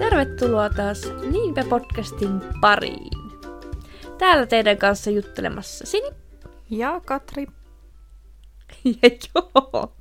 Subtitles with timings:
[0.00, 3.10] Tervetuloa taas Niinpä podcastin pariin.
[4.18, 6.10] Täällä teidän kanssa juttelemassa Sini.
[6.70, 7.46] Ja Katri.
[8.84, 9.96] Ja joo.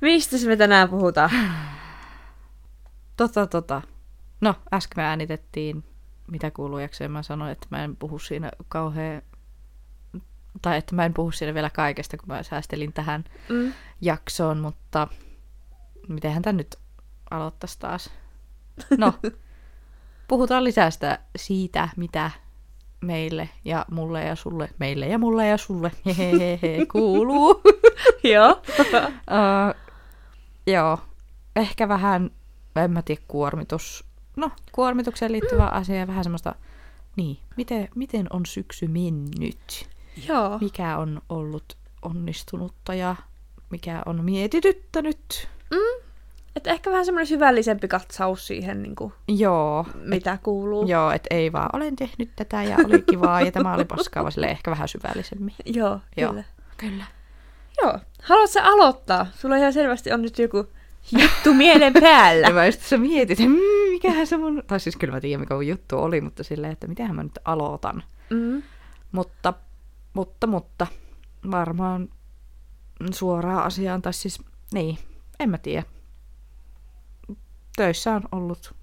[0.00, 1.30] Mistä me tänään puhutaan?
[3.16, 3.82] Tota, tota.
[4.40, 5.84] No, äsken me äänitettiin,
[6.30, 7.08] mitä kuuluu jaksoja.
[7.08, 9.22] Mä sanoin, että mä en puhu siinä kauhean...
[10.62, 13.72] Tai että mä en puhu siinä vielä kaikesta, kun mä säästelin tähän Mm.
[14.00, 15.08] jaksoon, mutta
[16.08, 16.76] mitenhän tämä nyt
[17.30, 18.10] aloittaisi taas?
[18.98, 19.14] No,
[20.28, 22.30] puhutaan lisää sitä siitä, mitä
[23.00, 27.62] meille ja mulle ja sulle, meille ja mulle ja sulle, hehehe, kuuluu.
[28.34, 28.62] joo.
[29.08, 29.74] Uh,
[30.74, 30.98] joo,
[31.56, 32.30] ehkä vähän,
[32.76, 34.04] en mä tiedä, kuormitus.
[34.36, 36.54] No, kuormitukseen liittyvä asia ja vähän semmoista,
[37.16, 39.88] niin, miten, miten on syksy mennyt?
[40.28, 40.58] joo.
[40.58, 43.16] Mikä on ollut onnistunutta ja
[43.70, 45.48] mikä on mietityttänyt?
[45.70, 46.03] Mm.
[46.56, 50.86] Et ehkä vähän semmoinen syvällisempi katsaus siihen, niin kuin, Joo, mitä kuuluu.
[50.86, 54.32] joo, et ei vaan, olen tehnyt tätä ja oli kivaa ja tämä oli paskaa, vaan
[54.32, 55.54] silleen ehkä vähän syvällisemmin.
[55.76, 56.30] Joo, Joo.
[56.30, 56.44] kyllä.
[56.76, 57.04] Kyllä.
[57.82, 57.98] Joo.
[58.22, 59.26] Haluatko sä aloittaa?
[59.34, 60.66] Sulla ihan selvästi on nyt joku
[61.18, 62.46] juttu mielen päällä.
[62.46, 64.62] Ja mä just tässä mietin, että mmm, mikähän se mun...
[64.66, 67.38] Tai siis kyllä mä tiedän, mikä mun juttu oli, mutta silleen, että mitähän mä nyt
[67.44, 68.02] aloitan.
[68.30, 68.62] Mm.
[69.12, 69.54] Mutta,
[70.14, 70.86] mutta, mutta,
[71.50, 72.08] varmaan
[73.12, 74.42] suoraan asiaan, tai siis,
[74.72, 74.98] niin,
[75.40, 75.82] en mä tiedä.
[77.76, 78.74] Töissä on ollut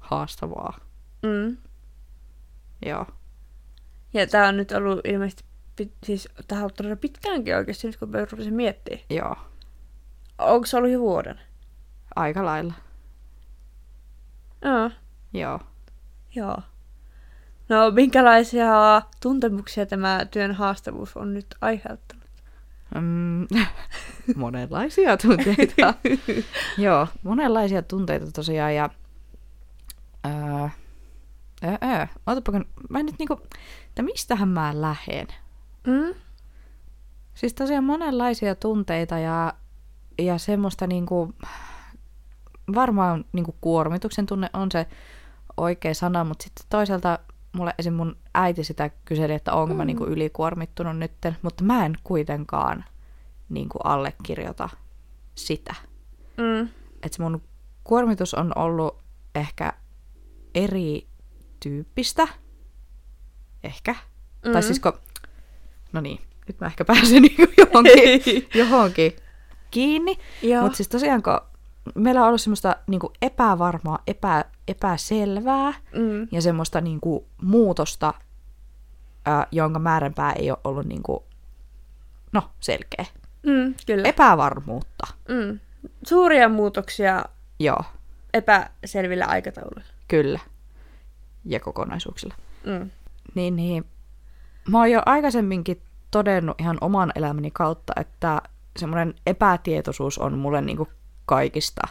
[0.00, 0.78] haastavaa,
[1.22, 1.56] Mm.
[2.86, 3.06] joo.
[4.14, 5.44] Ja tää on nyt ollut ilmeisesti,
[5.76, 9.04] pit, siis tää on ollut todella pitkäänkin oikeasti, nyt kun mä rupesin miettimään.
[9.10, 9.36] Joo,
[10.38, 11.40] Onko se ollut jo vuoden?
[12.16, 12.74] aika lailla,
[14.62, 14.90] Joo.
[15.32, 15.60] joo.
[16.34, 16.56] Joo.
[17.68, 22.24] No, minkälaisia tuntemuksia tämä työn haastavuus on nyt aiheuttanut?
[22.94, 23.46] Mm,
[24.36, 25.94] monenlaisia tunteita.
[26.78, 28.90] Joo, monenlaisia tunteita tosiaan ja...
[30.24, 30.70] Ää,
[31.62, 33.40] ää, ää, ootapa, kun mä nyt niinku,
[33.88, 35.26] että mistähän mä lähden?
[35.86, 36.14] Mm?
[37.34, 39.52] Siis tosiaan monenlaisia tunteita ja,
[40.18, 41.34] ja semmoista niinku,
[42.74, 44.86] varmaan niinku kuormituksen tunne on se
[45.56, 47.18] oikea sana, mutta sitten toisaalta
[47.52, 47.92] mulle esim.
[47.94, 49.86] mun äiti sitä kyseli, että onko mä Mm.
[49.86, 52.84] niinku ylikuormittunut nytten, mutta mä en kuitenkaan
[53.48, 54.68] niinku allekirjoita
[55.34, 55.74] sitä.
[56.36, 56.68] Mm.
[57.02, 57.42] Että se mun
[57.84, 58.98] kuormitus on ollut
[59.34, 59.72] ehkä
[60.54, 61.06] eri
[61.60, 62.28] tyyppistä.
[63.64, 63.94] Ehkä.
[64.46, 64.52] Mm.
[64.52, 64.92] Tai siis kun...
[65.92, 69.16] No niin, nyt mä ehkä pääsen niinku johonkin, johonkin
[69.70, 70.18] kiinni.
[70.62, 71.40] Mutta siis tosiaan, kun
[71.94, 76.28] meillä on ollut semmoista niinku epävarmaa, epä, epäselvää mm.
[76.32, 78.14] ja semmoista niinku muutosta,
[79.24, 81.24] ää, jonka määränpää ei ole ollut niinku,
[82.32, 83.04] no, selkeä.
[83.44, 84.08] Mm, kyllä.
[84.08, 85.06] Epävarmuutta.
[85.28, 85.60] mm.
[86.06, 87.24] Suuria muutoksia
[87.58, 87.84] Joo,
[88.34, 89.84] epäselvillä aikatauluilla.
[90.08, 90.40] kyllä.
[91.44, 92.34] Ja kokonaisuuksilla.
[92.66, 92.90] Mm.
[93.34, 93.84] Niin, niin.
[94.68, 98.42] Mä oon jo aikaisemminkin todennut ihan oman elämäni kautta, että
[98.78, 100.88] semmoinen epätietoisuus on mulle niinku
[101.26, 101.82] kaikista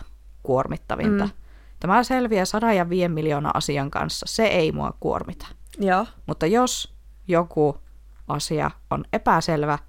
[0.44, 1.26] kuormittavinta.
[1.26, 1.32] Mm.
[1.80, 4.26] Tämä selviää sadan ja viiden miljoonaa asian kanssa.
[4.30, 5.48] Se ei mua kuormita.
[5.80, 6.06] Joo.
[6.26, 6.94] Mutta jos
[7.28, 7.78] joku
[8.28, 9.80] asia on epäselvä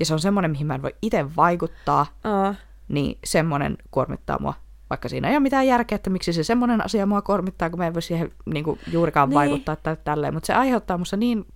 [0.00, 2.54] ja se on semmoinen, mihin mä en voi itse vaikuttaa, Aa.
[2.88, 4.54] niin semmoinen kuormittaa mua.
[4.90, 7.86] Vaikka siinä ei ole mitään järkeä, että miksi se semmoinen asia mua kuormittaa, kun mä
[7.86, 9.38] en voi siihen niin kuin, juurikaan Niin.
[9.40, 9.50] niin.
[9.50, 10.34] vaikuttaa tai tälleen.
[10.34, 11.46] Mutta se aiheuttaa musta niin,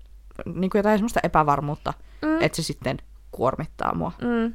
[0.55, 2.43] niin kuin jotain semmoista epävarmuutta, Mm.
[2.43, 2.97] että se sitten
[3.31, 4.13] kuormittaa mua.
[4.23, 4.53] Mm.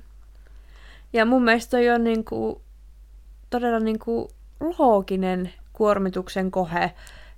[1.13, 2.61] Ja mun mielestä toi on niinku,
[3.50, 4.29] todella niinku
[4.79, 6.91] looginen kuormituksen kohe.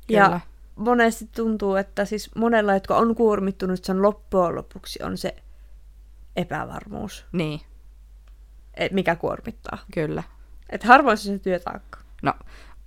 [0.09, 0.39] Ja Kyllä.
[0.75, 5.35] monesti tuntuu, että siis monella, jotka on kuormittunut, sen loppujen lopuksi on se
[6.35, 7.61] epävarmuus, Niin,
[8.73, 9.77] et mikä kuormittaa.
[9.93, 10.23] kyllä.
[10.69, 11.99] Et harvoin se se työtaakka.
[12.21, 12.33] No,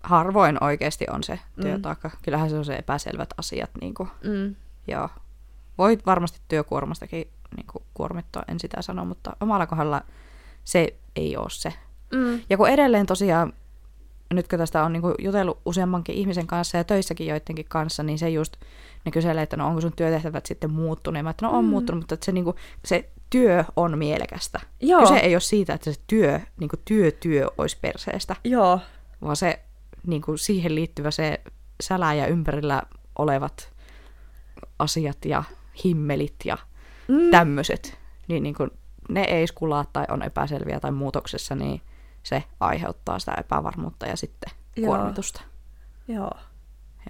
[0.02, 1.62] harvoin oikeasti on se Mm.
[1.62, 2.10] työtaakka.
[2.22, 3.70] Kyllähän se on se epäselvät asiat.
[3.80, 4.54] Niin kuin, Mm.
[4.88, 5.08] joo.
[5.78, 10.02] Voit varmasti työkuormastakin niin kuin, kuormittua, en sitä sano, mutta omalla kohdalla
[10.64, 11.72] se ei ole se.
[12.14, 12.40] Mm.
[12.50, 13.52] Ja kun edelleen tosiaan,
[14.34, 18.18] nyt kun tästä on niin kuin jutellut useammankin ihmisen kanssa ja töissäkin joidenkin kanssa, niin
[18.18, 18.56] se just,
[19.04, 21.16] ne kyselee, että no onko sun työtehtävät sitten muuttunut.
[21.16, 21.70] Ja mä, että no on mm.
[21.70, 24.60] muuttunut, mutta että se, niin kuin, se työ on mielekästä.
[24.80, 25.00] Joo.
[25.00, 28.80] Kyse ei ole siitä, että se työ, niin kuin työ, työ olisi perseestä, Joo.
[29.22, 29.60] vaan se
[30.06, 31.40] niin kuin siihen liittyvä se
[31.82, 32.82] sälä ja ympärillä
[33.18, 33.72] olevat
[34.78, 35.42] asiat ja
[35.84, 36.58] himmelit ja
[37.08, 37.30] Mm.
[37.30, 37.98] tämmöiset,
[38.28, 38.70] niin, niin kun
[39.08, 41.80] ne ei skulaa tai on epäselviä tai muutoksessa, niin
[42.22, 44.86] se aiheuttaa sitä epävarmuutta ja sitten Joo.
[44.86, 45.40] kuormitusta.
[46.08, 46.30] Joo.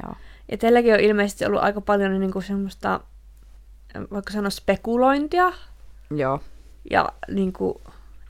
[0.02, 0.14] Joo.
[0.50, 3.00] Ja teilläkin on ilmeisesti ollut aika paljon niin kuin semmoista,
[4.10, 5.52] vaikka sanoa spekulointia.
[6.16, 6.40] Joo.
[6.90, 7.74] Ja niin kuin,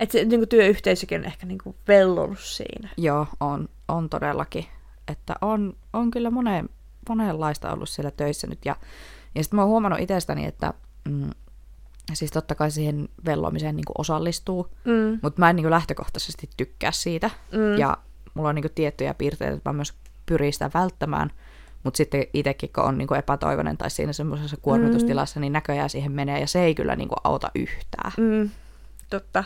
[0.01, 2.89] että se niin kuin työyhteisökin on ehkä niin kuin vellonut siinä.
[2.97, 4.67] Joo, on, on todellakin.
[5.09, 6.69] että on, on kyllä moneen,
[7.09, 8.59] monenlaista ollut siellä töissä nyt.
[8.65, 8.77] Ja,
[9.35, 10.75] ja sitten mä oon huomannut itsestäni, että
[11.09, 11.31] mm,
[12.13, 15.19] siis totta kai siihen vellomiseen niin osallistuu, Mm.
[15.23, 17.31] mutta mä en niin lähtökohtaisesti tykkää siitä.
[17.53, 17.79] Mm.
[17.79, 17.97] Ja
[18.35, 19.95] mulla on niin tiettyjä piirteitä, että mä myös
[20.27, 21.31] pyrin sitä välttämään.
[21.85, 26.41] Mutta sitten itsekin, kun on niin epätoivoinen tai siinä semmoisessa kuormitustilassa, niin näköjään siihen menee.
[26.41, 28.13] Ja se ei kyllä niin auta yhtään.
[28.17, 28.51] Mm.
[29.11, 29.45] Totta.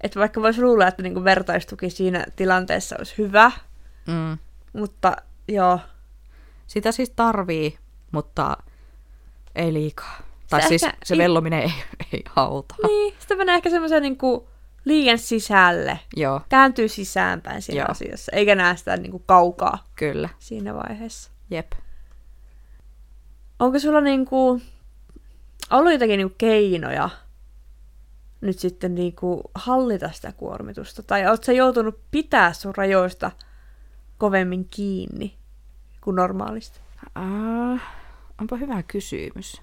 [0.00, 3.50] Että vaikka voisi luulla, että niinku vertaistuki siinä tilanteessa olisi hyvä,
[4.06, 4.38] Mm.
[4.72, 5.16] mutta
[5.48, 5.80] joo.
[6.66, 7.78] Sitä siis tarvii,
[8.12, 8.56] mutta
[9.54, 10.18] ei liikaa.
[10.50, 11.72] Tai Se siis ehkä- se vellominen ei,
[12.12, 12.74] ei auta.
[12.86, 14.48] Niin, sitä menee ehkä semmoisen niinku
[14.86, 16.00] liian sisälle.
[16.16, 17.90] Joo, Kääntyy sisäänpäin siinä Joo.
[17.90, 20.28] asiassa, eikä näe sitä niinku kaukaa kyllä.
[20.38, 21.30] siinä vaiheessa.
[21.50, 21.72] Jep.
[23.58, 24.60] Onko sulla niinku
[25.70, 27.10] ollut jotakin niinku keinoja
[28.40, 31.02] nyt sitten niinku hallita sitä kuormitusta?
[31.02, 33.30] Tai sä joutunut pitää sun rajoista
[34.18, 35.36] kovemmin kiinni
[36.00, 36.80] kuin normaalisti?
[37.18, 37.80] Uh,
[38.40, 39.62] onpa hyvä kysymys.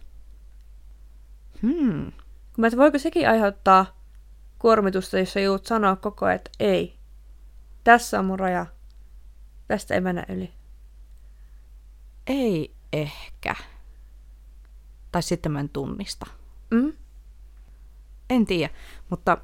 [1.62, 2.12] Hmm.
[2.58, 4.03] Mä, voiko sekin aiheuttaa
[4.64, 6.98] kuormitusta, jos sä joudut sanoa koko ajan, että ei,
[7.84, 8.66] tässä on mun raja,
[9.68, 10.54] tästä ei mennä yli.
[12.28, 13.56] Ei ehkä.
[15.12, 16.26] Tai sitten mä en tunnista.
[16.72, 16.94] Mm?
[18.30, 18.74] En tiedä,
[19.10, 19.38] mutta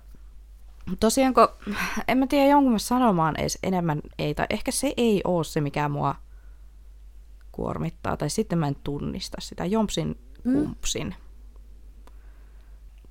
[0.99, 1.57] tosiaanko,
[2.07, 5.61] en mä tiedä jonkun mä sanomaan edes enemmän ei, tai ehkä se ei ole se,
[5.61, 6.15] mikä mua
[7.51, 10.75] kuormittaa, tai sitten mä en tunnista sitä, jompsin Mm.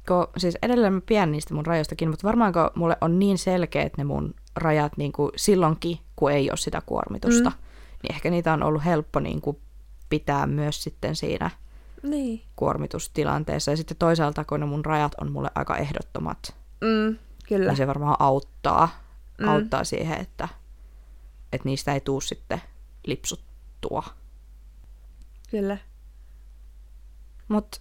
[0.08, 4.05] Ko, siis edelleen mä pidän niistä mun rajoistakin, mutta varmaanko mulle on niin selkeät ne
[4.05, 7.56] mun rajat niin kuin silloinkin, kun ei ole sitä kuormitusta, Mm.
[8.02, 9.58] niin ehkä niitä on ollut helppo niin kuin
[10.08, 11.50] pitää myös sitten siinä
[12.02, 12.43] Niin.
[12.56, 13.70] kuormitustilanteessa.
[13.70, 17.19] Ja sitten toisaalta, kun ne mun rajat on mulle aika ehdottomat, Mm,
[17.49, 17.66] kyllä.
[17.70, 18.88] niin se varmaan auttaa,
[19.38, 19.49] mm.
[19.49, 20.49] auttaa siihen, että,
[21.52, 22.62] että niistä ei tuu sitten
[23.06, 24.02] lipsuttua.
[25.50, 25.78] Kyllä.
[27.49, 27.81] Mutta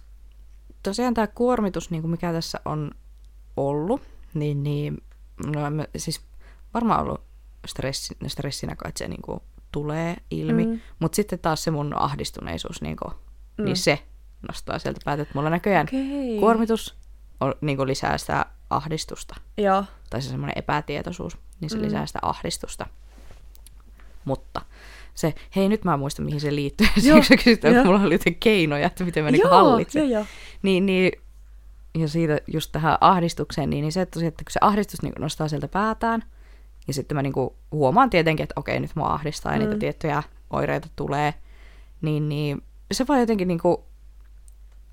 [0.82, 2.90] tosiaan tämä kuormitus, niin kuin mikä tässä on
[3.56, 4.02] ollut,
[4.34, 5.02] niin, niin
[5.46, 6.20] no, mä, siis
[6.74, 7.20] varmaan ollut
[7.66, 9.40] stressi, stressinä, kai, se niin kuin
[9.72, 10.66] tulee ilmi.
[10.66, 10.80] Mm.
[10.98, 13.14] Mutta sitten taas se mun ahdistuneisuus, niin, kuin,
[13.58, 13.64] Mm.
[13.64, 14.02] niin se
[14.48, 16.38] nostaa sieltä päätä, että mulla näköjään Okei.
[16.40, 16.96] kuormitus
[17.40, 19.34] on, niin kuin lisää sitä ahdistusta.
[19.56, 19.84] Joo.
[20.10, 21.82] Tai se semmoinen epätietoisuus, niin se mm.
[21.82, 22.86] lisää sitä ahdistusta.
[24.24, 24.60] Mutta
[25.18, 26.86] se, hei nyt mä muistan mihin se liittyy.
[26.98, 30.02] Siksi kysyt, että mulla oli jotain keinoja, että miten mä niinku hallitsen.
[30.10, 30.26] joo, joo.
[30.62, 31.12] Niin, niin,
[31.98, 35.12] ja siitä just tähän ahdistukseen, niin, niin se, että, tosiaan, että kun se ahdistus niin
[35.18, 36.22] nostaa sieltä päätään,
[36.86, 39.64] ja sitten mä niin kuin huomaan tietenkin, että okei, nyt mua ahdistaa ja Mm.
[39.64, 41.34] niitä tiettyjä oireita tulee,
[42.02, 42.62] niin, niin
[42.92, 43.76] se vaan jotenkin niin kuin,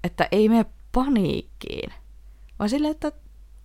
[0.03, 1.93] että ei mene paniikkiin,
[2.59, 3.11] vaan silleen, että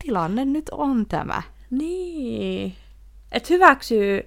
[0.04, 1.42] tilanne nyt on tämä.
[1.70, 2.74] Niin.
[3.32, 4.22] Että hyväksyy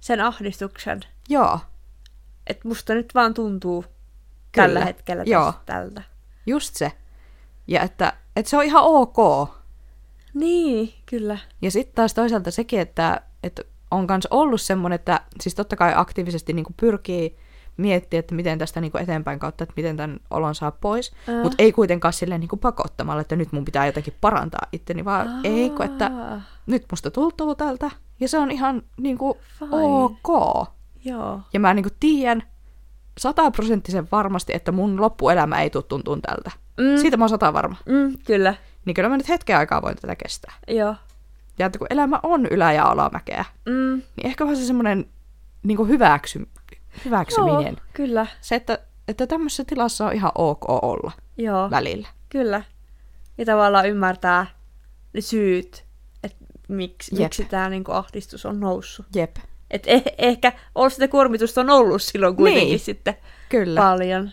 [0.00, 1.00] sen ahdistuksen.
[1.28, 1.58] Joo,
[2.46, 3.84] Että musta nyt vaan tuntuu
[4.52, 4.84] tällä Kyllä.
[4.84, 5.52] hetkellä Joo.
[5.66, 6.02] tältä.
[6.46, 6.92] just se.
[7.66, 9.48] Ja että, että se on ihan ok.
[10.34, 11.38] Niin, kyllä.
[11.62, 15.92] Ja sitten taas toisaalta sekin, että, että on myös ollut semmoinen, että siis totta kai
[15.96, 17.36] aktiivisesti niin pyrkii
[17.76, 21.42] miettiä, että miten tästä niin eteenpäin kautta, että miten tämän olon saa pois, Ää.
[21.42, 25.40] mutta ei kuitenkaan silleen niin pakottamalla, että nyt mun pitää jotenkin parantaa itteni, vaan Aa.
[25.44, 26.10] ei, kun että
[26.66, 27.90] nyt musta tuntuu tältä,
[28.20, 29.70] ja se on ihan niin kuin Fine.
[29.72, 30.68] ok.
[31.06, 31.40] Joo.
[31.52, 32.42] Ja mä niin kuin tiedän
[33.18, 36.50] sataprosenttisen varmasti, että mun loppuelämä ei tule tuntuun tältä.
[36.76, 36.96] Mm.
[37.00, 37.76] Siitä mä oon sata varma.
[37.86, 38.54] Mm, kyllä.
[38.84, 40.52] Niin kyllä mä nyt hetken aikaa voin tätä kestää.
[40.68, 40.94] Joo.
[41.58, 44.02] Ja että kun elämä on ylä- ja alamäkeä, Mm.
[44.16, 45.06] niin ehkä vaan se semmoinen
[45.62, 46.48] niin hyväksy,
[47.04, 47.62] hyväksyminen.
[47.74, 48.26] Joo, kyllä.
[48.40, 52.08] Se, että, että tämmöisessä tilassa on ihan ok olla Joo, välillä.
[52.28, 52.62] kyllä.
[53.38, 54.46] Ja tavallaan ymmärtää
[55.12, 55.84] ne syyt,
[56.24, 57.22] että miksi, Jep.
[57.22, 59.06] miksi tämä niinku ahdistus on noussut.
[59.14, 59.36] Jep,
[59.76, 62.78] Et eh, ehkä on sitä kuormitusta on ollut silloin kuitenkin Niin.
[62.80, 63.14] sitten
[63.48, 63.80] kyllä.
[63.80, 64.30] paljon.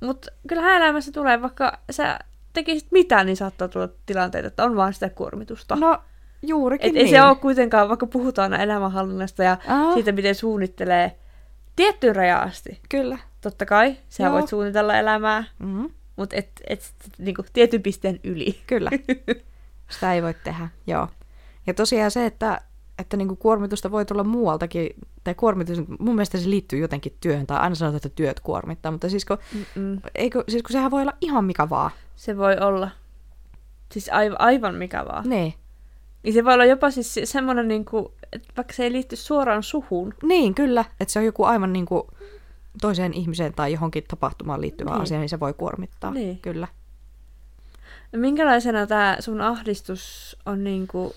[0.00, 2.18] Mutta kyllähän elämässä tulee, vaikka sä
[2.52, 5.76] tekisit mitä, niin saattaa tulla tilanteita, että on vaan sitä kuormitusta.
[5.76, 5.98] No
[6.42, 7.06] juurikin Et niin.
[7.06, 9.94] ei se ole kuitenkaan, vaikka puhutaan aina elämänhallinnasta ja Aa.
[9.94, 11.16] siitä, miten suunnittelee
[11.76, 12.80] tiettyyn rajaan asti.
[12.88, 13.18] Kyllä.
[13.40, 14.32] Totta kai, sä Joo.
[14.32, 15.90] voit suunnitella elämää, Mm-hmm.
[16.16, 18.60] mutta et, et, et niinku, tietyn pisteen yli.
[18.66, 18.90] Kyllä.
[19.90, 21.08] Sitä ei voi tehdä, joo.
[21.66, 22.60] Ja tosiaan se, että,
[22.98, 24.90] että niinku kuormitusta voi tulla muualtakin,
[25.24, 29.08] tai kuormitus, mun mielestä se liittyy jotenkin työhön, tai aina sanotaan, että työt kuormittaa, mutta
[29.10, 30.00] siis kun, Mm-mm.
[30.14, 31.90] eikö, siis kun sehän voi olla ihan mikä vaan.
[32.16, 32.90] Se voi olla.
[33.92, 35.28] Siis aivan, aivan mikä vaan.
[35.28, 35.54] Niin.
[36.22, 39.62] Niin se voi olla jopa siis se- semmoinen, niinku, että vaikka se ei liitty suoraan
[39.62, 40.14] suhun.
[40.22, 40.84] Niin, kyllä.
[41.00, 42.02] Että se on joku aivan niin kuin
[42.80, 45.02] toiseen ihmiseen tai johonkin tapahtumaan liittyvä Niin.
[45.02, 46.10] asia, niin se voi kuormittaa.
[46.10, 46.38] Niin.
[46.38, 46.68] Kyllä.
[48.16, 51.14] Minkälaisena tämä sun ahdistus on niinku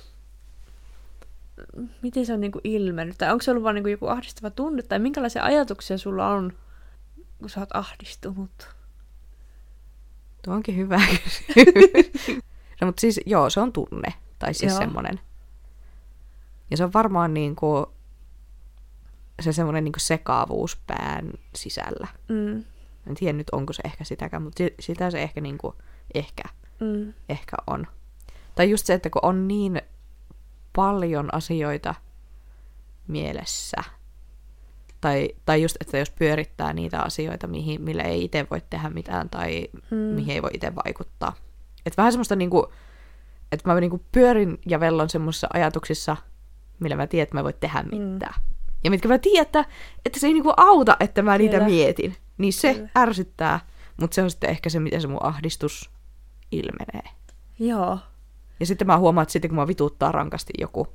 [2.02, 3.18] miten se on niinku ilmennyt?
[3.18, 4.82] Tai onko se ollut vaan niinku joku ahdistava tunne?
[4.82, 6.54] Tai minkälaisia ajatuksia sulla on,
[7.40, 8.76] kun sä oot ahdistunut?
[10.46, 12.44] Tuo onkin hyvä kysymys.
[12.82, 14.14] no, mutta siis joo, se on tunne.
[14.40, 14.80] Tai siis Joo.
[14.80, 15.20] semmoinen.
[16.72, 17.94] Ja se on varmaan niinku
[19.42, 22.08] se semmoinen niinku sekaavuus pään sisällä.
[22.30, 22.64] Mm.
[23.08, 25.76] En tiedä nyt, onko se ehkä sitäkään, mutta si- sitä se ehkä, niinku,
[26.14, 26.44] ehkä,
[26.80, 27.14] Mm.
[27.30, 27.88] ehkä on.
[28.56, 29.82] Tai just se, että kun on niin
[30.80, 31.96] paljon asioita
[33.08, 33.78] mielessä,
[35.02, 39.30] tai, tai just, että jos pyörittää niitä asioita, mihin, millä ei itse voi tehdä mitään,
[39.30, 39.98] tai Mm.
[39.98, 41.36] mihin ei voi itse vaikuttaa.
[41.86, 42.74] Et vähän semmoista niinku,
[43.52, 46.18] että mä niinku pyörin ja vellon semmoisissa ajatuksissa,
[46.80, 48.34] millä mä tiedän, että mä en voi tehdä mitään.
[48.84, 49.66] Ja mitkä mä tiedän, että,
[50.06, 51.70] että se ei niinku auta, että mä niitä Kyllä.
[51.70, 52.16] mietin.
[52.38, 52.90] Niin se Kyllä.
[52.98, 53.60] ärsyttää,
[54.02, 55.90] mutta se on sitten ehkä se, miten se mun ahdistus
[56.52, 57.12] ilmenee.
[57.60, 58.00] Joo.
[58.60, 60.88] Ja sitten mä huomaan, että sitten kun mä vituttaa rankasti joku,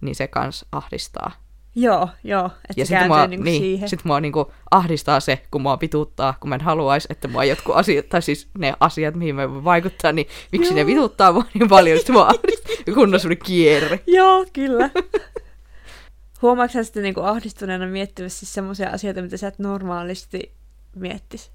[0.00, 1.32] niin se kans ahdistaa.
[1.74, 2.46] Joo, joo.
[2.46, 3.88] Että Ja sitten mua, niinku niin, siihen.
[3.88, 7.76] sit mua niinku ahdistaa se, kun mua vituttaa, kun mä en haluaisi, että mua jotkut
[7.76, 10.86] asiat, tai siis ne asiat, mihin mä voin vaikuttaa, niin miksi ne Joo.
[10.86, 14.00] vituttaa mua niin paljon, sitten mua ahdistaa, kun on semmoinen kierre.
[14.06, 14.90] Joo, kyllä.
[16.42, 20.54] Huomaatko sä sitten niinku ahdistuneena miettimässä siis semmoisia asioita, mitä sä et normaalisti
[20.96, 21.52] miettis?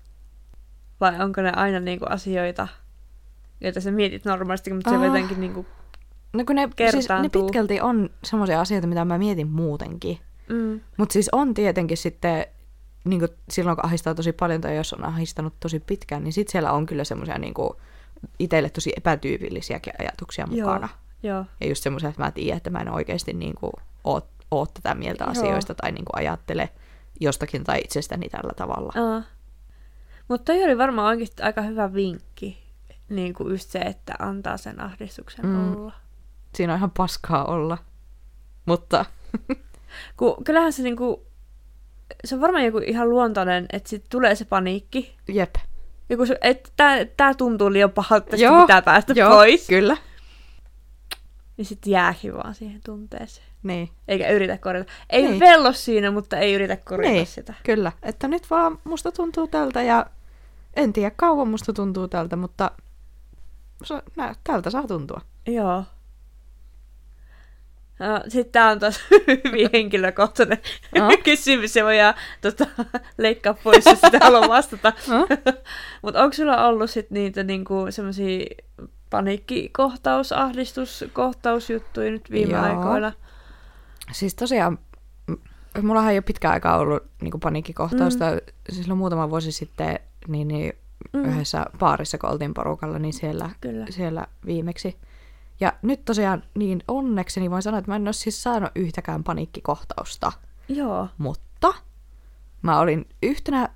[1.01, 2.67] Vai onko ne aina niinku asioita,
[3.62, 5.03] joita sä mietit normaalisti, mutta se Ah.
[5.05, 5.65] jotenkin niinku...
[6.33, 10.19] No kun ne, siis ne pitkälti on semmoisia asioita, mitä mä mietin muutenkin.
[10.50, 12.45] Mm, Mutta siis on tietenkin sitten,
[13.05, 16.71] niin silloin kun ahdistaa tosi paljon tai jos on ahdistanut tosi pitkään, niin sitten siellä
[16.71, 17.53] on kyllä semmoisia niin
[18.39, 20.67] itselle tosi epätyypillisiäkin ajatuksia Joo.
[20.67, 20.89] mukana.
[21.24, 23.71] joo, Ja just semmoisia, että mä tiedän, että mä en oikeasti niin kuin,
[24.03, 24.21] oo,
[24.51, 25.31] oo tätä mieltä Joo.
[25.31, 26.69] asioista tai niin kuin, ajattele
[27.19, 28.93] jostakin tai itsestäni tällä tavalla.
[28.95, 29.21] Aa.
[30.27, 32.64] Mutta toi oli varmaan oikeasti aika hyvä vinkki.
[33.09, 35.75] Niin kuin just se, että antaa sen ahdistuksen Mm.
[35.75, 35.93] olla.
[36.55, 37.77] Siinä on ihan paskaa olla.
[38.65, 39.05] Mutta
[40.17, 41.25] Kun, kyllähän se niinku...
[42.25, 45.15] Se on varmaan joku ihan luontainen, että sit tulee se paniikki.
[45.27, 45.55] jep.
[46.09, 49.67] Joku se, että tää, tää tuntuu liian pahalta, tästä Joo, pitää päästä Joo, pois.
[49.67, 49.97] kyllä.
[51.57, 53.47] Niin sitten jääkin vaan siihen tunteeseen.
[53.63, 53.89] Niin.
[54.07, 54.91] Eikä yritä korjata.
[55.09, 55.39] Ei niin.
[55.39, 57.27] vello siinä, mutta ei yritä korjata Niin.
[57.27, 57.53] sitä.
[57.63, 60.05] Kyllä, että nyt vaan musta tuntuu tältä ja
[60.75, 62.71] en tiedä kauan musta tuntuu tältä, mutta
[63.86, 65.22] se, nä, tältä saa tuntua.
[65.48, 65.84] Joo.
[68.00, 69.00] No, sitten tämä on taas
[69.46, 70.58] hyvin henkilökohtainen
[71.01, 71.10] Aa.
[71.24, 72.65] kysymys, ja voidaan tota,
[73.18, 74.94] leikkaa pois, jos sitä haluaa vastata.
[75.08, 75.27] No?
[76.01, 78.46] Mutta onko sulla ollut sit niitä niinku, semmoisia
[79.10, 82.63] paniikkikohtaus, ahdistuskohtausjuttuja nyt viime Joo.
[82.63, 83.12] aikoina?
[84.12, 84.80] Siis tosiaan,
[85.82, 88.25] mullahan ei ole pitkään aikaa ollut niin paniikkikohtausta.
[88.32, 88.39] Mm.
[88.70, 90.74] Silloin muutama vuosi sitten niin, niin
[91.13, 91.25] Mm.
[91.25, 93.85] yhdessä baarissa, kun oltiin porukalla, niin siellä, Kyllä.
[93.89, 94.97] siellä viimeksi.
[95.59, 100.31] Ja nyt tosiaan niin onnekseni voin sanoa, että mä en ole siis saanut yhtäkään paniikkikohtausta.
[100.69, 101.07] Joo.
[101.17, 101.74] Mutta
[102.62, 103.69] mä olin yhtenä,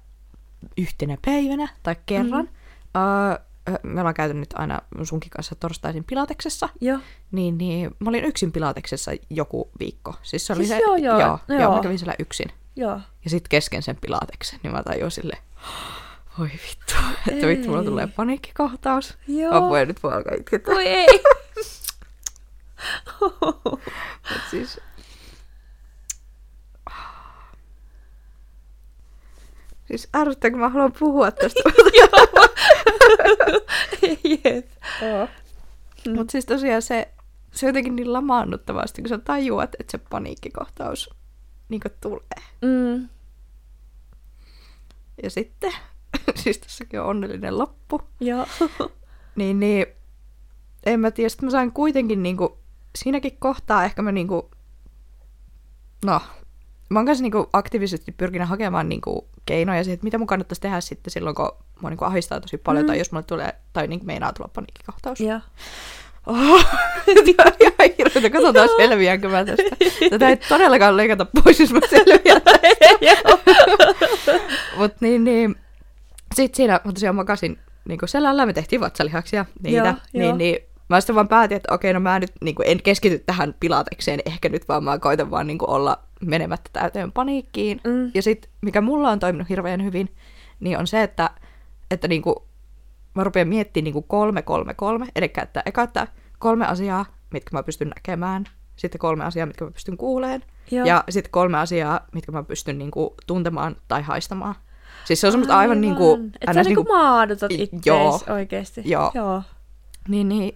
[0.77, 2.45] yhtenä päivänä tai kerran.
[2.45, 3.01] Mm.
[3.01, 3.39] Öö,
[3.83, 6.69] me ollaan käyty nyt aina sunkin kanssa torstaisin pilateksessa.
[6.81, 6.99] Joo.
[7.31, 10.15] Niin, niin mä olin yksin pilateksessa joku viikko.
[10.21, 11.59] Siis se oli Siis se, joo, joo, joo, joo.
[11.59, 12.47] joo, mä kävin siellä yksin.
[12.75, 12.99] Joo.
[13.23, 15.37] Ja sitten kesken sen pilateksen, niin mä tajuin sille,
[16.39, 16.93] voi vittu,
[17.27, 17.47] että Ei.
[17.47, 19.17] vittu, mulla tulee paniikkikohtaus.
[19.27, 19.55] Joo.
[19.55, 20.75] Apua, ja nyt voi alkaa itkettää.
[20.75, 21.23] Voi ei.
[24.31, 24.79] Mut siis...
[29.85, 31.59] Siis ärsyttää, kun mä haluan puhua tästä.
[34.23, 34.69] Jep.
[36.05, 36.15] Mm.
[36.15, 37.13] Mutta siis tosiaan se,
[37.51, 41.09] se on jotenkin niin lamaannuttavasti, kun sä tajuat, että se paniikkikohtaus
[41.69, 42.43] niin tulee.
[42.61, 43.09] Mm.
[45.23, 45.73] Ja sitten,
[46.43, 48.45] siis tässäkin on onnellinen loppu, Joo.
[49.35, 49.85] niin, niin
[50.85, 52.57] en mä tiedä, sitten mä sain kuitenkin niinku,
[52.97, 54.51] siinäkin kohtaa ehkä mä niinku,
[56.05, 56.21] no,
[56.89, 60.81] mä oon kanssa niinku aktiivisesti pyrkinyt hakemaan niinku keinoja siihen, että mitä mun kannattaisi tehdä
[60.81, 61.51] sitten silloin, kun
[61.81, 62.87] mua niinku ahdistaa tosi paljon, Mm.
[62.87, 65.19] tai jos mulle tulee, tai niinku meinaa tulla paniikkikohtaus.
[65.19, 65.39] Joo.
[66.27, 66.65] Oh,
[67.05, 68.29] tämä on ihan hirveätä.
[68.29, 69.63] Katsotaan selviäänkö mä tästä.
[70.09, 72.41] Tätä ei todellakaan leikata pois, jos mä selviän
[74.77, 75.55] Mutta niin, niin.
[76.35, 79.87] Sitten siinä mä tosiaan makasin niin selällä, me tehtiin vatsalihaksia, niitä.
[79.87, 80.37] Joo, niin, joo.
[80.37, 80.57] niin,
[80.89, 84.49] mä sitten vaan päätin, että okei, no mä nyt niin en keskity tähän pilatekseen, ehkä
[84.49, 87.81] nyt vaan mä koitan vaan niin olla menemättä täyteen paniikkiin.
[87.83, 88.11] Mm.
[88.13, 90.15] Ja sitten, mikä mulla on toiminut hirveän hyvin,
[90.59, 91.29] niin on se, että,
[91.91, 92.35] että niin kuin,
[93.15, 95.07] mä rupean miettimään niin kuin kolme, kolme, kolme.
[95.15, 96.07] Eli että eka, että
[96.39, 98.45] kolme asiaa, mitkä mä pystyn näkemään.
[98.75, 100.43] Sitten kolme asiaa, mitkä mä pystyn kuuleen.
[100.71, 100.85] Joo.
[100.85, 104.55] Ja sitten kolme asiaa, mitkä mä pystyn niin kuin, tuntemaan tai haistamaan.
[105.09, 106.31] Siis se on semmoista aivan niin kuin...
[106.41, 108.19] Että sä niinku maadotat I- joo.
[108.29, 108.81] oikeesti.
[108.85, 109.11] Joo.
[109.13, 109.43] Joo.
[110.07, 110.55] Niin, niin.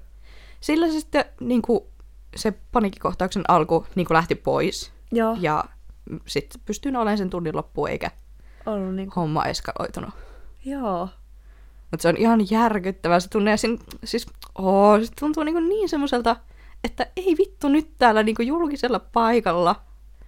[0.61, 1.79] Sillä se sitten niin kuin,
[2.35, 4.91] se paniikkikohtauksen alku niin lähti pois.
[5.11, 5.63] Joo, Ja
[6.25, 8.11] sitten pystyin olemaan sen tunnin loppuun, eikä
[8.65, 10.09] ollut niin homma eskaloitunut.
[10.65, 11.09] Joo.
[11.91, 13.51] Mutta se on ihan järkyttävää se tunne.
[13.51, 16.35] Ja sin, siis, oo, se tuntuu niin, niin semmoiselta,
[16.83, 19.75] että ei vittu nyt täällä niin julkisella paikalla.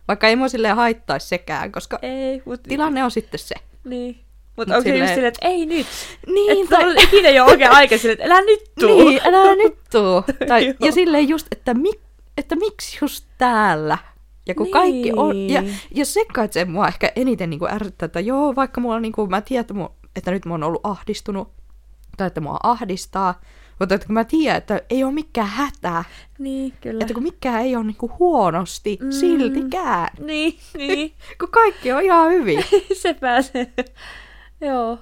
[0.08, 2.70] Vaikka ei mua silleen haittaisi sekään, koska Ei, mutta...
[2.70, 3.55] tilanne on sitten se.
[3.86, 4.15] Niin.
[4.15, 5.88] Mut Mutta onko se just silleen- silleen, että ei nyt?
[6.27, 9.10] Niin, että on ikinä jo oikein aika silleen, että älä nyt tuu.
[9.10, 10.24] Niin, älä nyt tuu.
[10.48, 11.92] Tai, ja silleen just, että, mi,
[12.38, 13.98] että miksi just täällä?
[14.48, 15.75] Ja kun kaikki on, ja, Niin.
[15.96, 19.12] ja se kai se mua ehkä eniten niin kuin ärsyttää, että joo, vaikka mulla niin
[19.12, 21.51] kuin, mä tiedän, että, mua, että nyt mä oon ollut ahdistunut,
[22.18, 23.42] tai että mua ahdistaa,
[23.79, 26.03] mutta että kun mä tiedän, että ei ole mikään hätä,
[26.39, 27.01] Niin, kyllä.
[27.01, 29.12] että kun mikään ei ole niin kuin huonosti Mm.
[29.12, 31.13] siltikään, Niin, niin.
[31.39, 32.63] kun kaikki on ihan hyvin.
[33.01, 33.74] se pääsee.
[34.62, 35.00] Joo.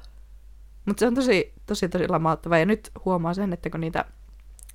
[0.86, 2.58] Mutta se on tosi, tosi, tosi lamauttava.
[2.58, 4.06] Ja nyt huomaa sen, että kun niitä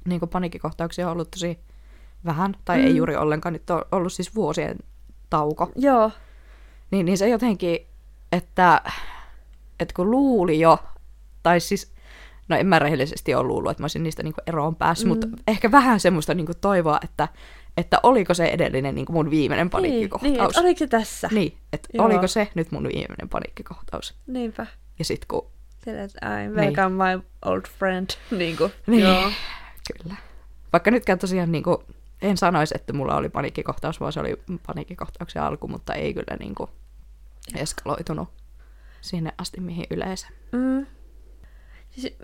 [0.05, 1.59] niin kuin paniikkikohtauksia on ollut tosi
[2.25, 2.85] vähän, tai mm.
[2.87, 4.79] ei juuri ollenkaan, nyt on ollut siis vuosien
[5.31, 6.11] tauko, Joo.
[6.91, 7.79] niin, niin se jotenkin,
[8.33, 8.83] että,
[9.81, 10.79] että kun luuli jo,
[11.43, 11.93] tai siis,
[12.49, 15.09] no en mä rehellisesti ole luullut, että mä olisin niistä niinku eroon päässyt, mm.
[15.09, 17.29] Mutta ehkä vähän semmoista niinku toivoa, että,
[17.77, 20.33] että oliko se edellinen niinku mun viimeinen Niin, paniikkikohtaus.
[20.33, 21.29] niin, että oliko se tässä?
[21.33, 24.15] Niin, että oliko se nyt mun viimeinen paniikkikohtaus.
[24.27, 24.67] Niinpä.
[24.99, 25.47] Ja sit kun
[25.87, 28.11] että I'm welcome my old friend.
[28.39, 28.73] Niin kuin.
[28.87, 29.05] Niin.
[29.05, 29.31] Joo.
[30.03, 30.17] Kyllä.
[30.73, 31.77] Vaikka nytkään tosiaan niin kuin,
[32.23, 36.55] en sanoisi, että mulla oli paniikkikohtaus, vaan se oli paniikkikohtauksen alku, mutta ei kyllä niin
[36.55, 36.71] kuin,
[37.55, 38.29] eskaloitunut
[39.01, 40.29] sinne asti, mihin yleensä.
[40.53, 40.87] Mm.
[42.01, 42.17] Siis,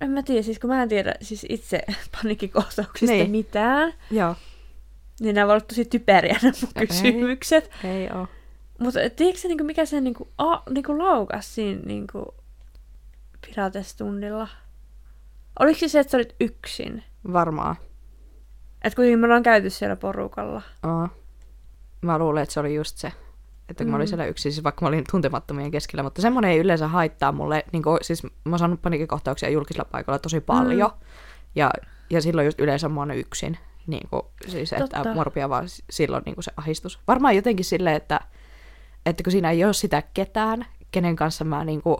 [0.00, 1.82] en mä tiedä, siis kun mä en tiedä siis itse
[2.16, 3.30] paniikkikohtauksista Niin.
[3.30, 4.34] mitään, Joo.
[5.20, 6.86] niin nämä ovat tosi typeriä nämä mun Ei.
[6.86, 7.70] kysymykset.
[7.84, 8.26] Ei oo.
[8.78, 12.34] Mutta tiedätkö niinku, mikä se niinku, a, niinku laukas siinä niinku,
[13.46, 14.48] pilatestunnilla?
[15.58, 17.04] Oliko se se, että sä olit yksin?
[17.32, 17.76] Varmaan.
[18.82, 20.62] Et kuitenkin me ollaan käyty siellä porukalla.
[20.84, 21.08] Oo.
[22.00, 23.12] Mä luulen, että se oli just se.
[23.70, 24.08] Että kun mä olin Mm.
[24.08, 27.82] siellä yksin, siis vaikka mä olin tuntemattomien keskellä, mutta semmoinen ei yleensä haittaa mulle, niin
[27.82, 31.06] kuin, siis mä oon saanut paniikkikohtauksia julkisella paikalla tosi paljon, mm.
[31.54, 31.70] ja,
[32.10, 35.14] ja silloin just yleensä mä oon yksin, niin kuin, siis että Totta.
[35.14, 36.98] mua rupeaa vaan silloin niin kuin se ahdistus.
[37.08, 38.20] Varmaan jotenkin silleen, että,
[39.06, 41.96] että kun siinä ei ole sitä ketään, kenen kanssa mä niin kuin,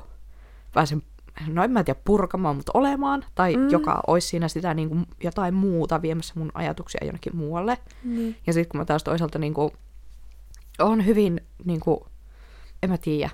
[0.75, 1.03] pääsen,
[1.47, 3.63] no en mä tiedä purkamaan, mutta olemaan, tai Mm.
[3.63, 3.71] mm.
[3.71, 8.37] joka olisi siinä sitä niin kuin, jotain muuta viemässä mun ajatuksia jonnekin muualle, Niin.
[8.47, 9.73] ja sitten kun mä taas toisaalta niinku,
[10.81, 12.07] on hyvin, niinku,
[12.83, 13.31] en mä tiedä,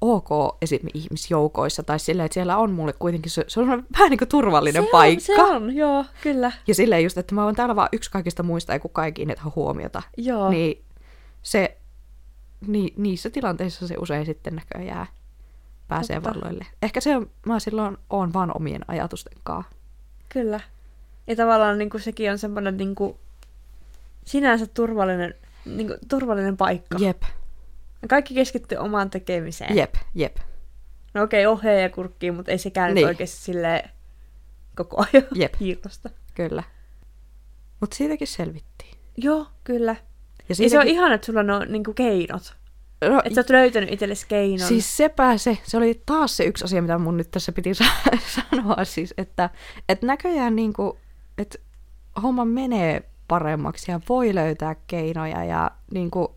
[0.00, 0.86] ok esim.
[0.94, 4.84] ihmisjoukoissa, tai silleen, että siellä on mulle kuitenkin, se, se on vähän niin kuin turvallinen
[4.84, 5.32] se paikka.
[5.32, 6.52] On, se on, joo, kyllä.
[6.66, 9.42] Ja silleen just, että mä oon täällä vaan yksi kaikista muista, ja kukaan ei kiinnitä
[9.54, 10.02] huomiota.
[10.16, 10.50] Joo.
[10.50, 10.84] Niin
[11.42, 11.78] se,
[12.66, 15.06] ni, niissä tilanteissa se usein sitten näköjään
[15.88, 16.34] pääsee Totta.
[16.34, 16.66] valloille.
[16.82, 19.72] Ehkä se on, mä silloin oon vaan omien ajatusten kanssa.
[20.28, 20.60] Kyllä.
[21.26, 23.16] Ja tavallaan niin kuin, sekin on semmoinen niin kuin,
[24.24, 25.34] sinänsä turvallinen,
[25.66, 26.98] niin kuin, turvallinen paikka.
[27.00, 27.22] Jep,
[28.08, 29.76] Kaikki keskittyy omaan tekemiseen.
[29.76, 30.36] jep, jep,
[31.14, 33.02] No okei, okay, ja kurkkii, mutta ei sekään niin.
[33.02, 33.90] Nyt oikeasti silleen
[34.76, 35.54] koko ajan Jep.
[35.58, 36.10] kiinnosta.
[36.34, 36.62] kyllä.
[37.80, 38.94] Mutta siitäkin selvittiin.
[39.16, 39.92] Joo, kyllä.
[39.92, 42.54] Ja Ja se on siitäkin- ihana, että sulla on no, niinku keinot.
[43.08, 44.68] no, Että sä oot löytänyt itsellesi keinon.
[44.68, 47.84] Siis sepä se, se oli taas se yksi asia, mitä mun nyt tässä piti sa-
[48.50, 49.50] sanoa, siis, että,
[49.88, 50.92] että näköjään niin kuin,
[51.38, 51.58] että
[52.22, 56.28] homma menee paremmaksi ja voi löytää keinoja ja niin kuin,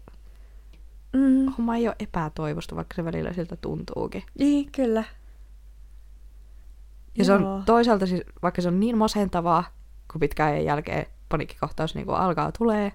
[1.14, 4.24] mm, homma ei ole epätoivosta, vaikka se välillä siltä tuntuukin.
[4.40, 5.04] niin, kyllä.
[7.18, 7.54] Ja se Joo.
[7.56, 9.64] on toisaalta siis, vaikka se on niin masentavaa,
[10.12, 12.92] kun pitkään jälkeen paniikkikohtaus niin kuin alkaa tulee,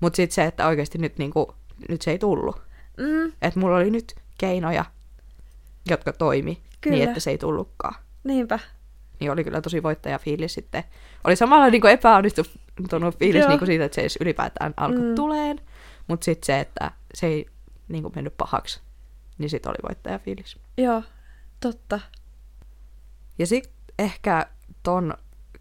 [0.00, 1.46] mutta sitten se, että oikeasti nyt, niin kuin,
[1.88, 2.62] nyt se ei tullut.
[2.98, 4.84] Mm, Että mulla oli nyt keinoja,
[5.90, 6.96] jotka toimi Kyllä.
[6.96, 7.94] niin, että se ei tullutkaan.
[8.24, 8.58] niinpä.
[9.20, 10.84] Niin oli kyllä tosi voittajafiilis sitten.
[11.24, 13.48] Oli samalla niin kuin epäonnistunut fiilis Joo.
[13.48, 15.14] niin kuin siitä, että se edes ylipäätään alkoi Mm.
[15.14, 15.60] tuleen,
[16.08, 17.46] mutta sitten se, että se ei
[17.88, 18.80] niin kuin mennyt pahaksi,
[19.38, 20.58] niin sitten oli voittajafiilis.
[20.78, 21.02] Joo,
[21.60, 22.00] totta.
[23.38, 24.46] Ja sitten ehkä
[24.82, 25.14] ton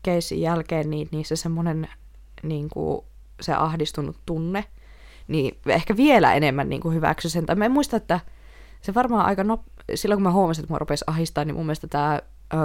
[0.03, 1.87] keissin jälkeen niin niissä semmoinen
[2.43, 3.05] niin kuin
[3.41, 4.65] se ahdistunut tunne,
[5.27, 7.45] niin ehkä vielä enemmän niin kuin hyväksy sen.
[7.45, 8.19] Tai mä en muista, että
[8.81, 9.63] se varmaan aika no...
[9.95, 12.21] Silloin kun mä huomasin, että mua rupesi ahistaa, niin mun mielestä tämä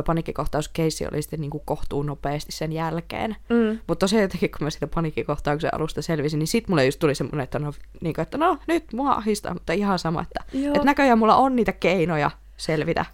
[0.06, 3.36] paniikkikohtauskeissi oli sitten niin kuin kohtuun nopeasti sen jälkeen.
[3.48, 7.14] Mm, Mutta tosiaan jotenkin, kun mä siitä paniikkikohtauksen alusta selvisin, niin sit mulle just tuli
[7.14, 10.74] semmoinen, että no, niin kuin, että no nyt mua ahistaa, mutta ihan sama, että, Joo.
[10.74, 13.04] että näköjään mulla on niitä keinoja selvitä.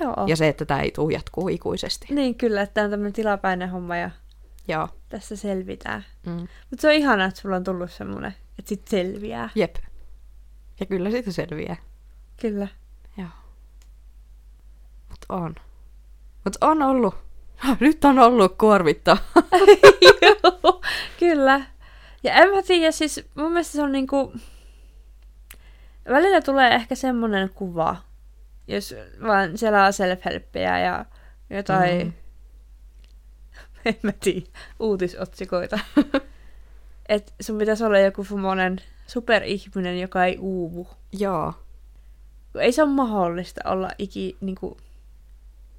[0.00, 0.14] joo.
[0.26, 2.06] Ja se, että tämä ei tule jatkuu ikuisesti.
[2.10, 4.10] Niin, kyllä, että tämä on tämmöinen tilapäinen homma ja
[4.68, 4.88] Joo.
[5.08, 6.04] tässä selvitään.
[6.26, 6.32] Mm.
[6.70, 9.50] Mutta se on ihanaa, että sulla on tullut semmoinen, että sit selviää.
[9.54, 9.76] Jep.
[10.80, 11.76] Ja kyllä siitä selviää.
[12.40, 12.68] Kyllä.
[13.18, 13.28] Joo.
[15.10, 15.54] Mut on.
[16.44, 17.14] Mut on ollut.
[17.80, 19.18] Nyt on ollut kuormittava.
[20.22, 20.80] Joo,
[21.20, 21.60] kyllä.
[22.22, 24.32] Ja en mä tiedä, siis mun mielestä se on niinku...
[26.08, 27.96] Välillä tulee ehkä semmonen kuva,
[28.68, 30.20] jos vaan siellä on self
[30.54, 31.04] ja
[31.50, 32.12] jotain, mm.
[33.86, 34.46] en mä tiedä,
[34.80, 35.78] uutisotsikoita.
[37.08, 40.88] että sun pitäisi olla joku semmonen superihminen, joka ei uuvu.
[41.12, 41.54] Joo.
[42.60, 44.76] Ei se ole mahdollista olla iki, niinku,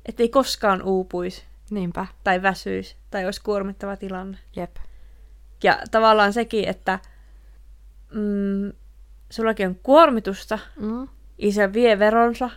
[0.05, 1.43] ettei koskaan uupuisi.
[1.69, 2.05] Niinpä.
[2.23, 4.37] Tai väsyisi, tai olisi kuormittava tilanne.
[4.55, 4.75] Jep.
[5.63, 6.99] Ja tavallaan sekin, että
[8.13, 8.71] mm,
[9.29, 11.07] sullakin on kuormitusta, Mm.
[11.37, 12.49] isä vie veronsa,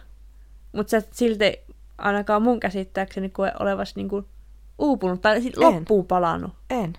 [0.72, 1.61] mutta sä et silti
[1.98, 4.28] ainakaan mun käsittääkseni koe olevas niinku
[4.78, 5.62] uupunut tai sit En.
[5.62, 6.52] loppuun palannut.
[6.70, 6.92] En.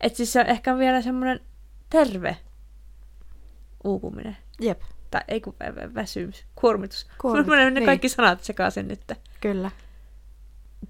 [0.00, 1.40] Et siis se on ehkä vielä semmoinen
[1.90, 2.36] terve
[3.84, 4.36] uupuminen.
[4.60, 4.80] Jep.
[5.14, 7.06] Tai ei kun vä- vä- väsymys, kuormitus.
[7.18, 7.86] Kuormitus, menee ne niin.
[7.86, 9.00] kaikki sanat sekaisin nyt.
[9.40, 9.70] Kyllä.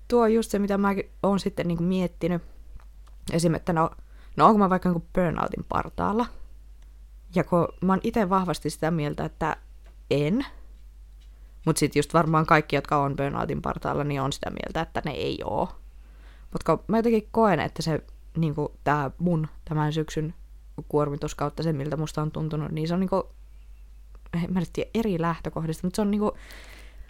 [0.09, 2.43] Tuo on just se, mitä mä oon sitten niinku miettinyt.
[3.33, 3.91] Esimerkiksi, että no,
[4.37, 6.27] no onko mä vaikka niinku burnoutin partaalla.
[7.35, 9.57] Ja kun mä oon itse vahvasti sitä mieltä, että
[10.11, 10.47] en.
[11.67, 15.11] Mutta sitten just varmaan kaikki, jotka on burnoutin partaalla, niin on sitä mieltä, että ne
[15.11, 15.69] ei oo.
[16.53, 18.05] Mutta mä jotenkin koen, että se
[18.37, 20.35] niinku, tää mun tämän syksyn
[20.89, 23.44] kuormitus kautta se, miltä musta on tuntunut, niin se on niinku, en
[24.49, 26.33] mä nyt tiedä eri lähtökohdista, mutta se on niinku,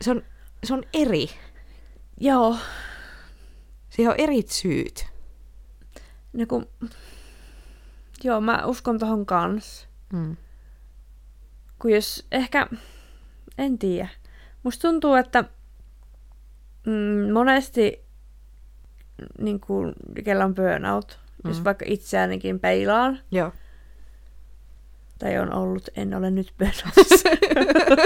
[0.01, 0.23] se on,
[0.65, 1.27] se on eri.
[2.21, 2.57] Joo,
[3.95, 5.07] Siihen on eri syyt.
[6.33, 6.69] niin kun...
[8.25, 9.89] Joo, mä uskon tohon kanssa.
[10.13, 10.37] Mm.
[11.79, 12.67] Kun jos ehkä,
[13.59, 14.09] en tiedä.
[14.63, 15.45] Musta tuntuu, että
[16.87, 18.05] mm, monesti,
[19.39, 19.93] niin kuin,
[20.25, 21.51] kellä on burnout, mm.
[21.51, 23.53] jos vaikka itseäänikin peilaan, Joo.
[25.19, 27.29] Tai on ollut, en ole nyt burnoutissa,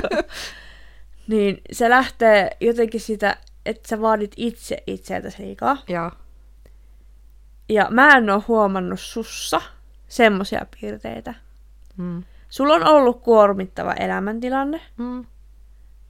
[1.29, 5.77] niin se lähtee jotenkin sitä, että sä vaadit itse itseltäsi liikaa.
[5.89, 6.11] Joo.
[7.69, 9.61] Ja mä en oo huomannut sussa
[10.09, 11.35] semmosia piirteitä.
[11.97, 12.25] Mm.
[12.49, 15.25] Sulla on ollut kuormittava elämäntilanne, Mm.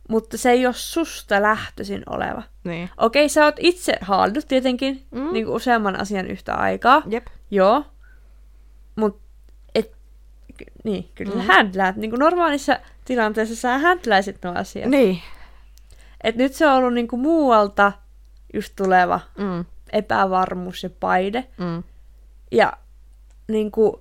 [0.09, 2.43] mutta se ei ole susta lähtöisin oleva.
[2.65, 2.91] Niin.
[2.97, 5.33] Okei, sä oot itse haaldut tietenkin Mm.
[5.33, 7.03] niin kuin useamman asian yhtä aikaa.
[7.09, 7.27] Jep.
[7.51, 7.85] Joo.
[8.97, 9.28] Mut et, ky-
[10.85, 11.41] niin, kyllä Mm.
[11.41, 11.97] händläät.
[11.97, 14.91] Niin kuin normaalissa tilanteessa sä händläisit nuo asiat.
[14.91, 15.19] Niin.
[16.25, 17.93] Et nyt se on ollut niin kuin muualta
[18.55, 19.65] just tuleva Mm.
[19.93, 21.49] epävarmuus ja paine.
[21.59, 21.83] Mm.
[22.53, 22.73] Ja
[23.49, 23.93] niin kuin,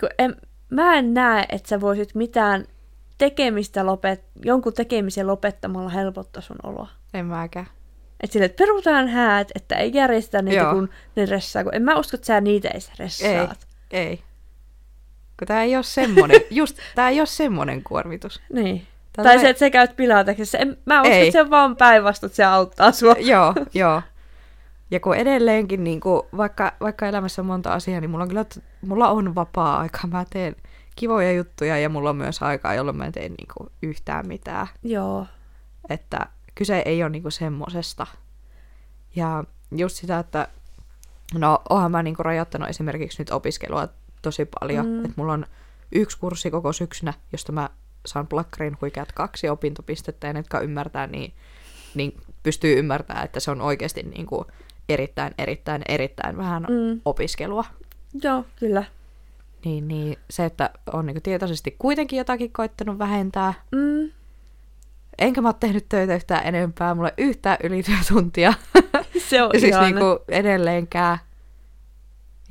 [0.00, 0.36] kun en,
[0.70, 2.64] mä en näe, että sä voisit mitään
[3.18, 6.88] tekemistä lopet, jonkun tekemisen lopettamalla helpottaa sun oloa.
[7.14, 7.66] En mäkään.
[8.20, 10.72] Että sille, että perutaan häät, että ei järjestä niitä, Joo.
[10.72, 11.64] kun ne ressaa.
[11.64, 12.94] Kun en mä usko, että sä niitä edes Ei.
[12.98, 13.66] ressaat.
[13.90, 14.22] Ei.
[15.38, 18.42] Kun tää ei oo semmonen, just tää ei oo semmonen kuormitus.
[18.52, 18.86] Niin.
[19.12, 20.58] Tää tai se, että sä käyt pilateksessa.
[20.58, 23.14] En, mä uskon, että se on vaan päinvastoin, että se auttaa sua.
[23.32, 24.02] joo, joo.
[24.90, 28.44] Ja kun edelleenkin, niin kuin, vaikka, vaikka elämässä on monta asiaa, niin mulla on kyllä
[28.86, 30.06] mulla on vapaa-aika.
[30.06, 30.56] Mä teen
[30.96, 34.66] kivoja juttuja ja mulla on myös aikaa, jolloin mä en tee niin kuin, yhtään mitään.
[34.82, 35.26] Joo.
[35.88, 38.06] Että kyse ei ole niinku semmosesta.
[39.16, 40.48] Ja just sitä, että
[41.34, 43.88] no oonhan mä niinku rajoittanut esimerkiksi nyt opiskelua
[44.24, 44.86] tosi paljon.
[44.86, 44.98] Mm.
[45.04, 45.46] Että mulla on
[45.92, 47.70] yksi kurssi koko syksynä, josta mä
[48.06, 51.32] saan plakkariin huikeat kaksi opintopistettä ja ne, jotka ymmärtää, niin,
[51.94, 54.46] niin pystyy ymmärtämään, että se on oikeasti niinku
[54.88, 57.00] erittäin, erittäin, erittäin vähän Mm.
[57.04, 57.64] opiskelua.
[58.22, 58.84] Joo, kyllä.
[59.64, 64.10] Niin, niin se, että on niinku tietoisesti kuitenkin jotakin koittanut vähentää, Mm.
[65.18, 68.54] Enkä mä oon tehnyt töitä yhtään enempää, mulla ei yhtään ylityötuntia.
[69.28, 69.86] Se on ja siis ihana.
[69.86, 71.18] niinku edelleenkään.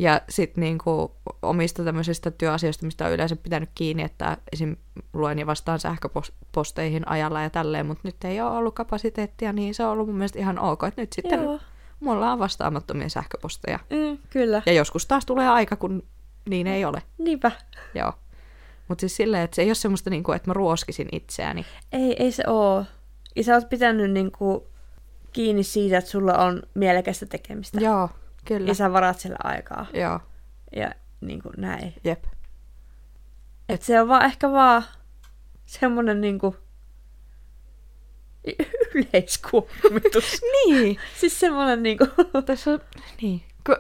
[0.04, 4.76] Ja sitten niinku omista tämmöisistä työasioista, mistä on yleensä pitänyt kiinni, että esim.
[5.14, 9.86] luen ja vastaan sähköposteihin ajalla ja tälleen, mutta nyt ei ole ollut kapasiteettia, niin se
[9.86, 11.60] on ollut mun mielestä ihan ok, että nyt sitten Joo.
[12.00, 13.80] mulla on vastaamattomia sähköposteja.
[13.90, 14.62] Mm, kyllä.
[14.66, 16.04] Ja joskus taas tulee aika, kun
[16.50, 17.02] niin ei ole.
[17.18, 17.52] Niinpä.
[17.94, 18.14] Joo.
[18.88, 21.66] Mutta siis silleen, että se ei ole semmoista, niinku, että mä ruoskisin itseäni.
[21.92, 22.86] Ei, ei se oo.
[23.36, 24.68] Ja sä oot pitänyt niinku
[25.34, 27.80] kiinni siitä, että sulla on mielekästä tekemistä.
[27.82, 28.10] Joo,
[28.46, 28.68] kyllä.
[28.68, 29.86] Ja sä varaat sillä aikaa.
[29.94, 30.20] Joo,
[30.76, 31.94] Ja niinku näin.
[32.04, 32.24] jep.
[33.70, 34.84] Et se on vaan ehkä vaan
[35.66, 36.56] semmonen niinku
[38.96, 40.42] yleiskuormitus.
[40.68, 40.98] Niin.
[41.20, 42.08] siis semmonen niinku...
[42.46, 42.82] Tässä on,
[43.22, 43.44] niin.
[43.66, 43.76] Kun,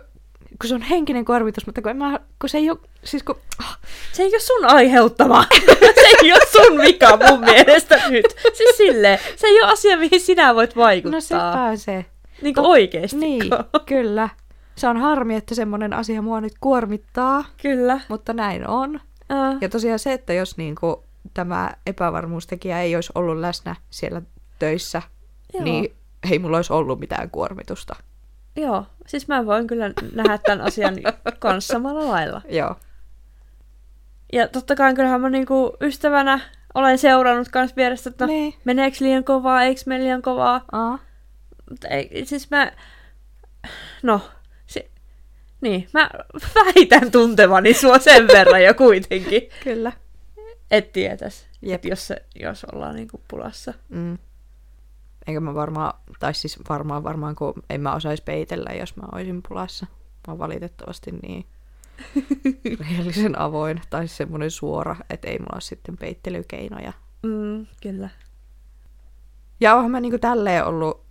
[0.62, 3.39] kun se on henkinen kuormitus, mutta kun, en mä, kun se ei ole, siis kun,
[3.60, 3.80] ah,
[4.12, 5.45] Se ei ole sun aiheuttama.
[5.95, 8.26] se ei ole sun vika mun mielestä nyt.
[8.54, 11.17] Siis silleen, se ei ole asia, mihin sinä voit vaikuttaa.
[11.17, 12.06] no se pääsee.
[12.41, 13.17] Niinku oikeesti.
[13.17, 13.43] Niin,
[13.86, 14.30] kyllä.
[14.76, 18.00] Se on harmi, että semmoinen asia mua nyt kuormittaa, Kyllä.
[18.10, 18.96] mutta näin on.
[18.96, 24.22] Uh, Ja tosiaan se, että jos niinku tämä epävarmuustekijä ei olisi ollut läsnä siellä
[24.60, 25.02] töissä,
[25.54, 25.64] Joo.
[25.64, 25.96] niin
[26.32, 27.96] ei mulla olisi ollut mitään kuormitusta.
[28.56, 30.96] Joo, siis mä voin kyllä nähdä tämän asian
[31.40, 32.42] kanssa samalla lailla.
[32.50, 32.76] Joo.
[34.34, 36.40] Ja totta kai kyllähän mä niinku ystävänä
[36.74, 38.54] olen seurannut kans vierestä, että no, Niin.
[38.66, 40.62] meneekö liian kovaa, eikö mene liian kovaa.
[40.72, 41.00] Aa.
[41.70, 42.72] Mutta ei, siis mä,
[44.04, 44.22] no,
[45.63, 46.10] niin, mä
[46.56, 49.91] väitän tuntevani sua sen verran jo kuitenkin, Kyllä.
[50.71, 51.76] et tietäis, Jep.
[51.76, 53.73] et jos, se, jos ollaan niinku pulassa.
[53.89, 54.17] Mm.
[55.28, 59.41] Eikä mä varmaan, tai siis varmaan varmaan, kun en mä osaisi peitellä, jos mä olisin
[59.47, 59.86] pulassa.
[60.28, 61.45] Mä oon valitettavasti niin
[62.80, 66.93] rehellisen avoin, tai semmoinen suora, että ei mulla ole sitten peittelykeinoja.
[67.23, 68.10] Mm, kyllä.
[69.60, 71.06] Ja oonhan mä niinku tälleen ollut,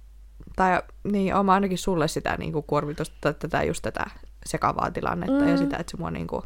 [0.56, 4.10] tai niin, oon mä ainakin sulle sitä niinku kuormitusta, tätä just tätä
[4.46, 5.48] sekavaa tilannetta mm.
[5.48, 6.42] ja sitä, että se mua niinku,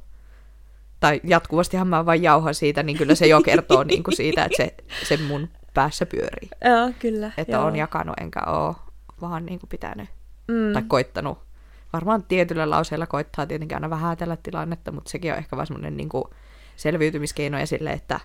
[1.00, 4.74] tai jatkuvastihan mä vaan jauhan siitä, niin kyllä se jo kertoo niinku siitä, että se,
[5.04, 6.50] se mun päässä pyörii.
[6.70, 7.32] Joo, kyllä.
[7.36, 7.64] Että joo.
[7.64, 8.74] on jakanut enkä oo
[9.20, 10.08] vaan niinku pitänyt
[10.48, 10.72] mm.
[10.72, 11.38] tai koittanut.
[11.92, 16.30] Varmaan tietyllä lauseella koittaa tietenkin aina vähätellä tilannetta, mutta sekin on ehkä vaan semmoinen niinku
[16.76, 18.20] selviytymiskeino ja sille, että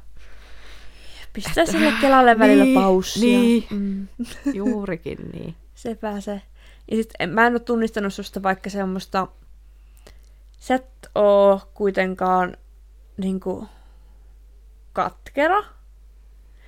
[1.34, 3.40] Pistää sille kelalle välillä Niin, paussia.
[3.40, 3.66] niin.
[3.70, 4.08] Mm.
[4.54, 5.56] juurikin niin.
[5.76, 6.42] Se pääsee.
[6.92, 9.28] Ja sit mä en ole tunnistanut susta vaikka semmoista...
[10.62, 12.58] Sä et oo kuitenkaan
[13.18, 13.68] niinku
[14.94, 15.64] katkera.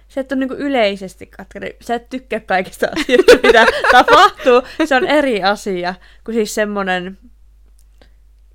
[0.08, 1.68] Sä et ole niinku yleisesti katkera.
[1.82, 4.62] Sä et tykkää kaikista asioista, mitä tapahtuu.
[4.86, 7.18] Se on eri asia kuin siis semmonen,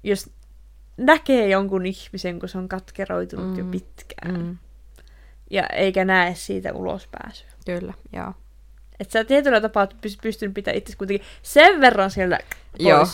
[0.02, 0.30] jos
[0.96, 3.58] näkee jonkun ihmisen, kun se on katkeroitunut mm.
[3.58, 4.40] jo pitkään.
[4.42, 4.58] Mm,
[5.50, 7.48] Ja eikä näe siitä ulospääsyä.
[7.66, 8.32] kyllä, joo.
[9.00, 12.38] Että sä tietyllä tapaa oot pys- pystynyt pitämään itse kuitenkin sen verran siellä
[12.72, 13.06] pois, Joo.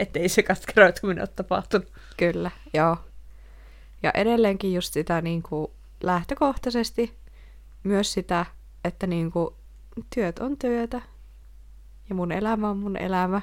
[0.00, 1.92] Ettei se katkeroituminen ole tapahtunut.
[2.16, 2.96] Kyllä, joo.
[4.02, 5.70] Ja edelleenkin just sitä niin kuin
[6.02, 7.14] lähtökohtaisesti
[7.82, 8.46] myös sitä,
[8.84, 9.54] että niin kuin
[10.14, 11.02] työt on työtä
[12.08, 13.40] ja mun elämä on mun elämä.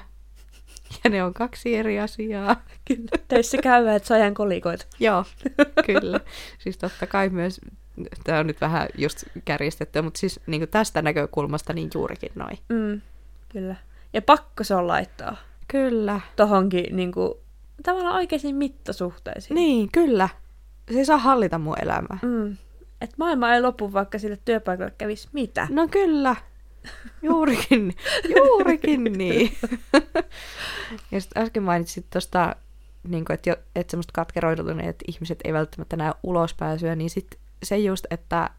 [1.04, 2.56] Ja ne on kaksi eri asiaa.
[2.88, 3.08] Kyllä.
[3.28, 4.86] Teissä käyvää, että sajan kolikoita.
[5.00, 5.24] Joo,
[5.86, 6.20] kyllä.
[6.58, 7.60] Siis totta kai myös,
[8.24, 12.58] tämä on nyt vähän just kärjistetty, mutta siis niin kuin tästä näkökulmasta niin juurikin noin.
[12.68, 13.00] Mm,
[13.48, 13.76] kyllä.
[14.12, 15.36] Ja pakko se on laittaa
[15.68, 16.20] Kyllä.
[16.36, 17.34] tohonkin niin kuin,
[17.82, 19.54] tavallaan oikeisiin mittasuhteisiin.
[19.54, 20.28] Niin, kyllä.
[20.92, 22.18] Se ei saa hallita mun elämää.
[22.22, 22.56] Mm.
[23.00, 25.66] Että maailma ei lopu, vaikka sille työpaikalle kävisi mitä.
[25.70, 26.36] No kyllä.
[27.22, 27.94] Juurikin,
[28.36, 29.52] juurikin niin.
[31.12, 32.56] ja sitten äsken mainitsit tuosta,
[33.08, 38.06] niin että, jo, että semmoista katkeroituneet ihmiset ei välttämättä näe ulospääsyä, niin sitten se just,
[38.10, 38.50] että,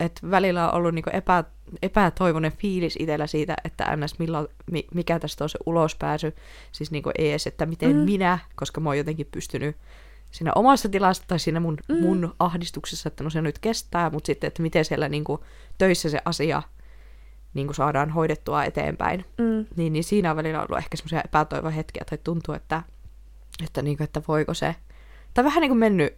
[0.00, 1.44] että välillä on ollut niin epä,
[1.82, 4.18] epätoivoinen fiilis itsellä siitä, että ns.
[4.18, 6.34] Milloin, mi, mikä tästä on se ulospääsy.
[6.72, 8.02] Siis niin ei edes, että miten Mm.
[8.02, 9.76] minä, koska mä oon jotenkin pystynyt
[10.30, 12.00] siinä omassa tilassa tai siinä mun, Mm.
[12.00, 15.40] mun ahdistuksessa, että no se nyt kestää, mutta sitten, että miten siellä niin kuin,
[15.78, 16.62] töissä se asia
[17.54, 19.24] niin kuin saadaan hoidettua eteenpäin.
[19.38, 19.66] Mm.
[19.76, 22.82] Niin, niin siinä on välillä ollut ehkä semmoisia epätoivon hetkiä, tai tuntuu, että,
[23.64, 24.74] että, niin kuin, että voiko se...
[25.34, 26.14] Tai vähän niin kuin mennyt,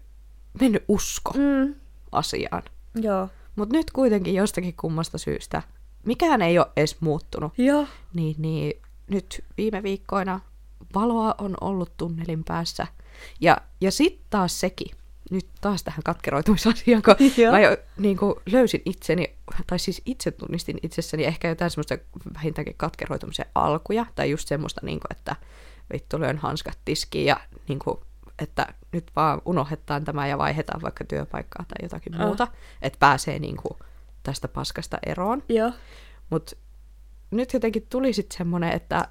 [0.60, 1.74] mennyt usko Mm.
[2.12, 2.62] asiaan.
[2.94, 3.28] Joo.
[3.56, 5.62] Mutta nyt kuitenkin jostakin kummasta syystä,
[6.06, 7.86] mikään ei ole edes muuttunut, Joo.
[8.14, 10.40] niin, niin nyt viime viikkoina
[10.94, 12.86] valoa on ollut tunnelin päässä.
[13.40, 14.96] Ja, ja sitten taas sekin,
[15.30, 17.52] nyt taas tähän katkeroitumisasiaan, kun Joo.
[17.52, 19.34] mä jo niin kuin, löysin itseni,
[19.66, 21.98] tai siis itse tunnistin itsessäni ehkä jotain semmoista
[22.34, 25.36] vähintäänkin katkeroitumisen alkuja, tai just semmoista, niin kuin, että
[25.92, 27.98] vittu lyön hanskat tiskiin ja niin kuin,
[28.40, 32.26] että nyt vaan unohdetaan tämä ja vaihdetaan vaikka työpaikkaa tai jotakin Ah.
[32.26, 32.48] muuta,
[32.82, 33.78] että pääsee niin kuin,
[34.22, 35.42] tästä paskasta eroon.
[35.48, 35.72] Joo.
[36.30, 36.56] Mutta
[37.30, 39.08] nyt jotenkin tuli sitten semmoinen, että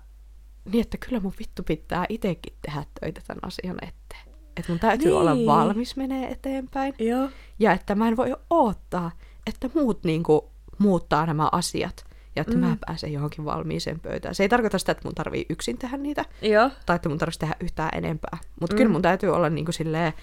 [0.71, 4.35] niin, että kyllä mun vittu pitää itsekin tehdä töitä tämän asian eteen.
[4.57, 5.17] Että mun täytyy Niin.
[5.17, 6.93] olla valmis menee eteenpäin.
[6.99, 7.29] Joo.
[7.59, 9.11] Ja että mä en voi odottaa,
[9.47, 12.05] että muut niinku muuttaa nämä asiat.
[12.39, 12.59] Ja että mm.
[12.65, 14.35] mä pääsen johonkin valmiiseen pöytään.
[14.35, 16.25] Se ei tarkoita sitä, että mun tarvii yksin tehdä niitä.
[16.41, 16.69] Joo.
[16.85, 18.37] Tai että mun tarvitsisi tehdä yhtään enempää.
[18.61, 18.77] Mutta Mm.
[18.77, 20.13] kyllä mun täytyy olla niinku silleen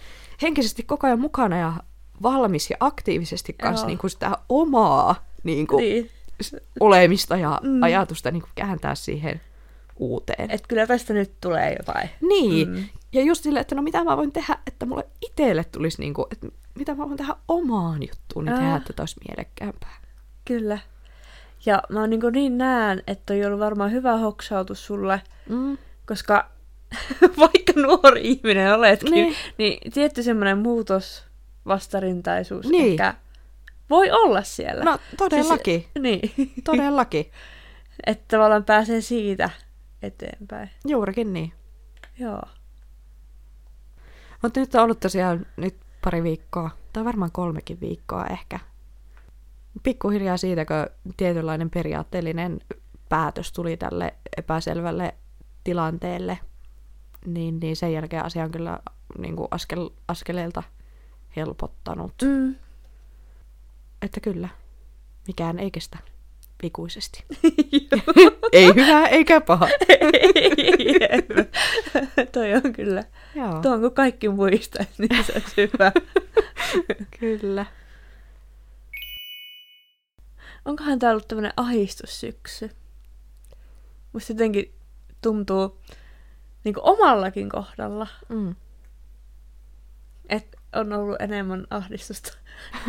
[0.42, 1.72] henkisesti koko ajan mukana ja
[2.22, 3.88] valmis ja aktiivisesti kanssa Joo.
[3.88, 6.10] niinku sitä omaa niinku, Niin.
[6.42, 7.82] s- olemista ja Mm.
[7.82, 9.40] ajatusta niin kääntää siihen
[9.96, 10.50] uuteen.
[10.50, 12.10] Et kyllä tästä nyt tulee jotain.
[12.28, 12.84] niin, Mm.
[13.12, 16.46] ja just silleen, että no mitä mä voin tehdä, että mulle itselle tulisi niinku, että
[16.74, 18.60] mitä mä voin tehdä omaan juttuun, niin Ah.
[18.60, 19.96] tehdä, että olisi mielekkäämpää.
[20.44, 20.78] Kyllä.
[21.66, 25.78] Ja mä niin, niin näen, että on ollut varmaan hyvä hoksautus sulle, Mm.
[26.06, 26.50] koska
[27.38, 29.36] vaikka nuori ihminen oletkin, niin, Niin.
[29.58, 31.24] niin tietty semmoinen muutos,
[31.66, 32.90] vastarintaisuus Niin.
[32.90, 33.14] ehkä
[33.90, 34.84] voi olla siellä.
[34.84, 36.32] No todellakin, Siis, niin,
[36.64, 37.30] todellakin.
[38.06, 39.50] että tavallaan pääsee siitä
[40.02, 40.70] eteenpäin.
[40.86, 41.52] Juurikin niin.
[42.18, 42.42] Joo.
[44.42, 48.58] Mutta nyt on ollut tosiaan nyt pari viikkoa, tai varmaan kolmekin viikkoa ehkä.
[49.82, 52.60] Pikkuhiljaa siitä, kun tietynlainen periaatteellinen
[53.08, 55.14] päätös tuli tälle epäselvälle
[55.64, 56.38] tilanteelle,
[57.26, 58.78] niin, niin sen jälkeen asia on kyllä
[59.18, 60.62] niin kuin askel, askeleelta
[61.36, 62.12] helpottanut.
[62.22, 62.54] Mm.
[64.02, 64.48] Että kyllä,
[65.26, 65.98] mikään ei kestä
[66.62, 67.24] ikuisesti.
[68.52, 69.68] Ei hyvä eikä paha.
[71.00, 71.30] Jep.
[72.32, 73.04] Toi on kyllä.
[73.34, 75.92] Joo, Tuon kun kaikki muistaisi, niin se olisi hyvä.
[77.20, 77.66] kyllä.
[80.66, 82.70] Onkohan tää ollut tämmönen ahistussyksy?
[84.12, 84.74] Musta jotenkin
[85.22, 85.80] tuntuu
[86.64, 88.54] niin omallakin kohdalla, Mm.
[90.28, 92.32] että on ollut enemmän ahdistusta.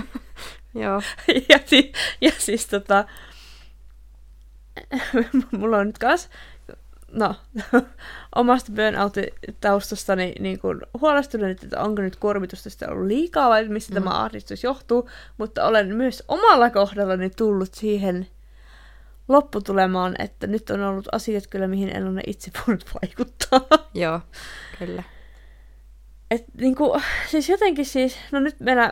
[0.73, 1.01] Joo.
[1.49, 3.05] ja, si- ja siis tota,
[5.57, 6.29] mulla on nyt kas,
[7.17, 7.35] no,
[8.35, 13.99] omasta burnout-taustastani niin kuin huolestunut, että onko nyt kuormitusta sitten ollut liikaa vai mistä Mm.
[13.99, 14.03] mm.
[14.03, 18.27] tämä ahdistus johtuu, mutta olen myös omalla kohdallani tullut siihen
[19.27, 23.79] lopputulemaan, että nyt on ollut asiat kyllä, mihin en ole itse voinut vaikuttaa.
[23.93, 24.21] Joo,
[24.79, 25.03] kyllä.
[26.31, 28.91] Et niinku, siis jotenkin siis, no nyt meillä,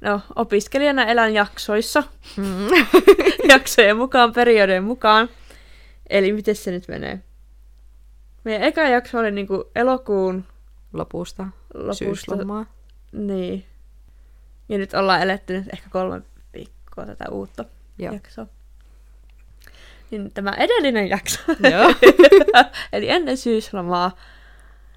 [0.00, 2.02] no opiskelijana elän jaksoissa,
[2.36, 2.68] Mm.
[3.52, 5.28] jaksojen mukaan, periodien mukaan.
[6.10, 7.22] Eli miten se nyt menee?
[8.44, 10.44] Meidän eka jakso oli niinku elokuun
[10.92, 12.04] Lopusta, lopusta.
[12.04, 12.66] syyslomaa.
[13.12, 13.66] Niin.
[14.68, 16.22] Ja nyt ollaan eletty nyt ehkä kolme
[16.54, 17.64] viikkoa tätä uutta
[17.98, 18.14] Joo.
[18.14, 18.46] jaksoa.
[20.10, 21.40] Niin tämä edellinen jakso,
[21.72, 21.94] Joo.
[22.92, 24.16] eli ennen syyslomaa,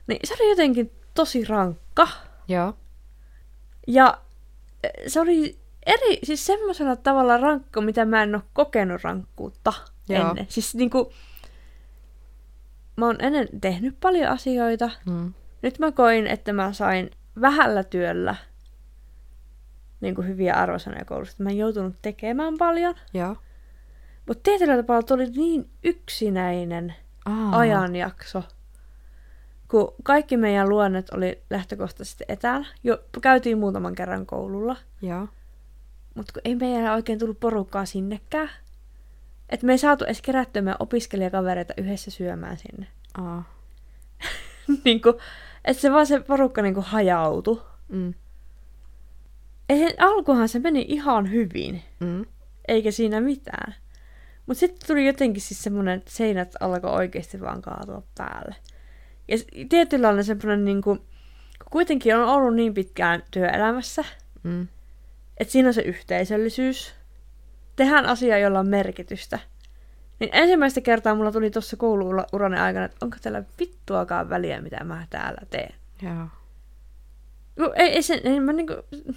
[0.07, 2.07] niin se oli jotenkin tosi rankka.
[2.47, 2.73] Joo.
[3.87, 4.17] Ja
[4.83, 9.73] eh, se oli eri, siis semmoisella tavalla rankka, mitä mä en ole kokenut rankkuutta
[10.09, 10.29] Joo.
[10.29, 10.45] ennen.
[10.49, 11.13] Siis niinku,
[12.97, 14.89] mä oon ennen tehnyt paljon asioita.
[15.05, 15.33] Mm.
[15.61, 18.35] Nyt mä koin, että mä sain vähällä työllä
[20.01, 21.43] niin kuin hyviä arvosanoja koulusta.
[21.43, 22.95] Mä en joutunut tekemään paljon.
[23.13, 23.35] Joo.
[24.27, 27.59] Mutta tietyllä tapaa tuli niin yksinäinen Aa.
[27.59, 28.43] ajanjakso,
[29.67, 32.65] kun kaikki meidän luonnet oli lähtökohtaisesti etänä.
[32.83, 35.27] Jo käytiin muutaman kerran koululla, Joo.
[36.15, 38.49] mutta ei meidän oikein tullut porukkaa sinnekään.
[39.49, 42.87] Että me ei saatu edes kerättyä meidän opiskelijakavereita yhdessä syömään sinne.
[43.17, 43.53] Aa.
[44.85, 45.13] niinku,
[45.65, 47.61] että se vaan se porukka niinku hajautui.
[47.87, 48.13] Mm.
[49.99, 52.25] Alkuhan se meni ihan hyvin, Mm.
[52.67, 53.75] eikä siinä mitään.
[54.45, 58.55] Mutta sitten tuli jotenkin siis semmoinen, että seinät alkoi oikeasti vaan kaatua päälle.
[59.27, 59.37] Ja
[59.69, 64.03] tietynlainen semmoinen, niin kuin, kun kuitenkin on ollut niin pitkään työelämässä,
[64.43, 64.67] Mm.
[65.37, 66.93] että siinä on se yhteisöllisyys.
[67.75, 69.39] Tehdään asia, jolla on merkitystä.
[70.19, 75.07] Niin ensimmäistä kertaa mulla tuli tuossa kouluurani aikana, että onko tällä vittuakaan väliä, mitä mä
[75.09, 75.75] täällä teen.
[76.01, 76.27] Joo.
[77.55, 78.73] No, ei, ei sen, ei mä niinku,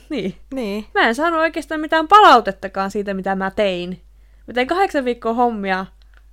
[0.09, 0.37] niin.
[0.55, 0.87] Niin.
[0.95, 4.03] Mä en saanut oikeastaan mitään palautettakaan siitä, mitä mä tein.
[4.47, 5.87] Mä tein kahdeksan viikkoa hommia,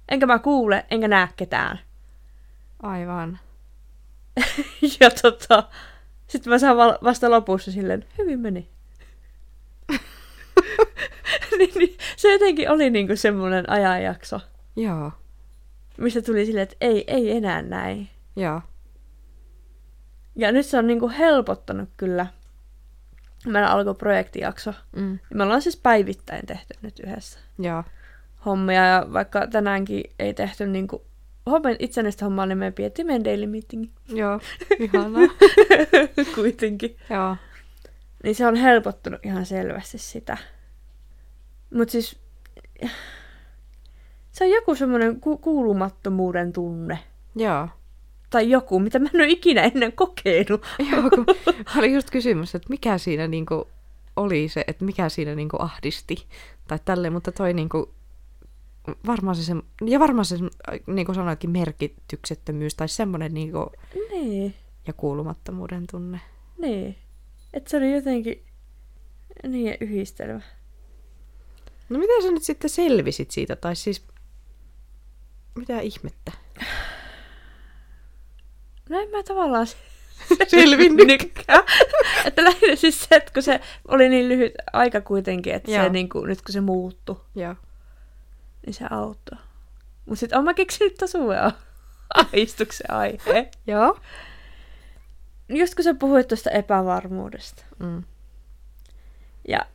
[0.10, 1.80] enkä mä kuule, enkä näe ketään.
[2.84, 3.40] Aivan.
[5.00, 5.64] ja tota,
[6.28, 8.70] sitten mä saan vasta lopussa silleen, hyvin meni.
[11.58, 14.40] niin, niin, se jotenkin oli niinku semmoinen ajanjakso,
[14.76, 15.12] Joo.
[15.98, 18.10] mistä tuli silleen, että ei, ei enää näin.
[18.36, 18.62] Joo.
[20.36, 22.28] Ja nyt se on niinku helpottanut kyllä.
[23.46, 24.74] Meillä alkoi projektijakso.
[24.96, 25.20] Mm.
[25.34, 27.40] Me ollaan siis päivittäin tehty nyt yhdessä.
[27.60, 27.84] Joo.
[28.46, 31.06] hommia, ja vaikka tänäänkin ei tehty niinku
[31.50, 34.40] homman itsenäistä hommaa, niin me pidettiin meidän daily meeting Joo.
[34.80, 35.28] Ihanaa.
[36.36, 36.98] kuitenkin.
[37.10, 37.38] Joo.
[38.24, 40.38] Niin se on helpottunut ihan selvästi sitä.
[41.76, 42.20] Mutta siis
[44.32, 47.00] se on joku semmoinen ku- kuulumattomuuden tunne.
[47.36, 47.68] Joo.
[48.30, 50.66] Tai joku, mitä mä en ole ikinä ennen kokenut.
[50.92, 51.26] Joo, kun
[51.78, 53.68] oli just kysymys, että mikä siinä niinku
[54.16, 56.28] oli se, että mikä siinä niinku ahdisti
[56.68, 57.94] tai tälleen, mutta toi niinku,
[59.08, 59.54] varmaan se, se
[59.86, 60.36] ja varmaan se,
[60.88, 63.72] niin kuin sanoikin, merkityksettömyys tai semmoinen niinku,
[64.12, 64.54] Niin,
[64.88, 66.20] ja kuulumattomuuden tunne.
[66.58, 66.96] niin.
[67.54, 68.44] Että se oli jotenkin
[69.48, 70.42] niin yhdistelmä.
[71.90, 74.08] No miten sä nyt sitten selvisit siitä, tai siis
[75.56, 76.32] mitä ihmettä?
[78.90, 79.68] No en mä tavallaan
[80.48, 81.64] Selvinnytkään.
[82.26, 85.84] että lähinnä siis se, että kun se oli niin lyhyt aika kuitenkin, että Joo.
[85.84, 87.56] se niin kuin, nyt kun se muuttui, Joo.
[88.66, 89.38] niin se auttoi.
[90.06, 91.52] Mutta sitten oon mä keksinyt taas uuden
[92.14, 93.48] ahistuksen aiheen.
[93.68, 94.00] Joo.
[95.50, 97.64] Just kun sä puhuit tuosta epävarmuudesta.
[97.80, 98.04] Mm.
[99.48, 99.66] Ja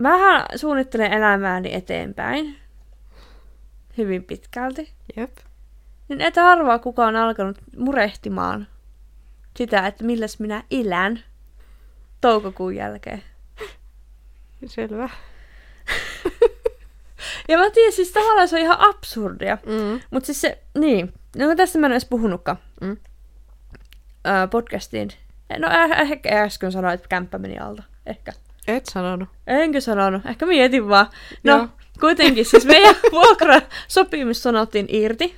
[0.00, 2.56] mähän suunnittelen elämääni eteenpäin.
[3.98, 4.92] Hyvin pitkälti.
[5.16, 5.36] Jep.
[6.08, 8.66] Niin et arvaa, kuka on alkanut murehtimaan
[9.56, 11.20] sitä, että milläs minä elän
[12.20, 13.22] toukokuun jälkeen.
[14.66, 15.08] Selvä.
[17.48, 19.58] Ja mä tiedän, siis tavallaan se on ihan absurdia.
[19.66, 20.00] Mm.
[20.10, 22.96] Mutta siis se, niin, no tästä mä en edes puhunutkaan Mm.
[24.50, 25.08] podcastiin.
[25.58, 27.82] No eh- ehkä äsken sanoin, että kämppä meni alta.
[28.06, 28.32] Ehkä.
[28.76, 29.28] Et sanonut.
[29.46, 30.26] Enkö sanonut?
[30.26, 31.06] Ehkä mietin vaan.
[31.44, 31.68] No, Joo.
[32.00, 35.36] kuitenkin siis meidän vuokrasopimus sanottiin irti,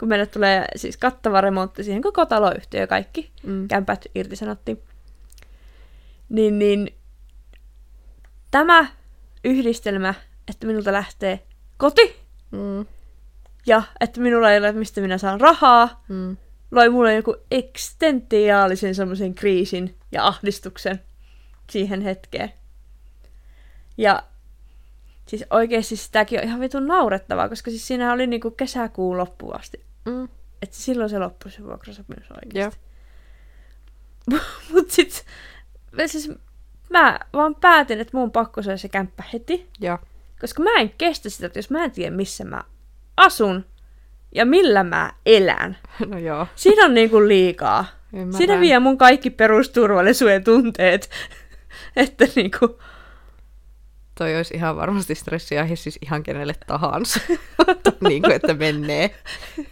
[0.00, 3.30] kun meille tulee siis kattava remontti siihen koko taloyhtiö ja kaikki.
[3.42, 3.68] Mm.
[3.68, 4.82] Kämpät irti sanottiin.
[6.28, 6.94] Niin, niin
[8.50, 8.86] tämä
[9.44, 10.14] yhdistelmä,
[10.48, 11.42] että minulta lähtee
[11.76, 12.86] koti Mm.
[13.66, 16.36] ja että minulla ei ole, mistä minä saan rahaa, Mm.
[16.70, 21.00] loi mulle joku ekstentiaalisen semmoisen kriisin ja ahdistuksen
[21.70, 22.52] siihen hetkeen.
[23.98, 24.22] Ja
[25.26, 29.84] siis oikeasti sitäkin on ihan vitun naurettavaa, koska siis siinä oli niinku kesäkuun loppuun asti.
[30.04, 30.28] Mm.
[30.62, 32.80] Että silloin se loppui se vuokrasopimus oikeasti.
[34.72, 35.24] Mut sit
[36.06, 36.30] siis
[36.90, 39.68] mä vaan päätin, että mun pakko saada se kämppä heti.
[39.80, 39.98] Joo.
[40.40, 42.62] Koska mä en kestä sitä, että jos mä en tiedä missä mä
[43.16, 43.64] asun
[44.34, 45.76] ja millä mä elän.
[46.10, 46.46] No joo.
[46.54, 47.86] Siinä on niinku liikaa.
[48.12, 48.34] Ymmärrän.
[48.34, 51.10] Siinä vie mun kaikki perusturvallisuuden tunteet.
[51.96, 52.78] että niinku,
[54.14, 57.20] Toi olisi ihan varmasti stressiaihe siis ihan kenelle tahansa.
[58.08, 59.10] niin kuin, että menee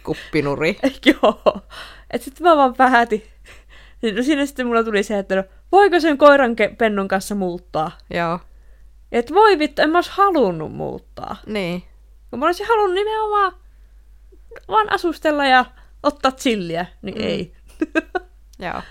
[0.03, 0.79] kuppinuri.
[1.05, 1.61] joo.
[2.11, 3.23] Että sit mä vaan päätin.
[4.15, 7.91] No siinä sitten mulla tuli se, että no, voiko sen koiran ke- pennun kanssa muuttaa?
[8.09, 8.39] Joo.
[9.11, 11.35] Et voi vittu, en mä ois halunnut muuttaa.
[11.45, 11.83] Niin.
[12.29, 13.53] Kun mä olisin halunnut nimenomaan
[14.67, 15.65] vaan asustella ja
[16.03, 17.23] ottaa chilliä, niin mm.
[17.23, 17.53] ei.
[18.65, 18.81] Joo.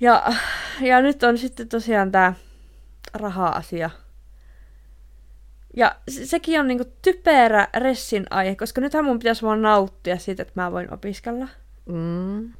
[0.00, 0.32] Ja,
[0.80, 2.32] ja nyt on sitten tosiaan tämä
[3.14, 3.90] raha-asia.
[5.76, 10.42] Ja se- sekin on niinku typerä ressin aihe, koska nythän mun pitäisi vaan nauttia siitä,
[10.42, 11.48] että mä voin opiskella.
[11.86, 12.52] Mm.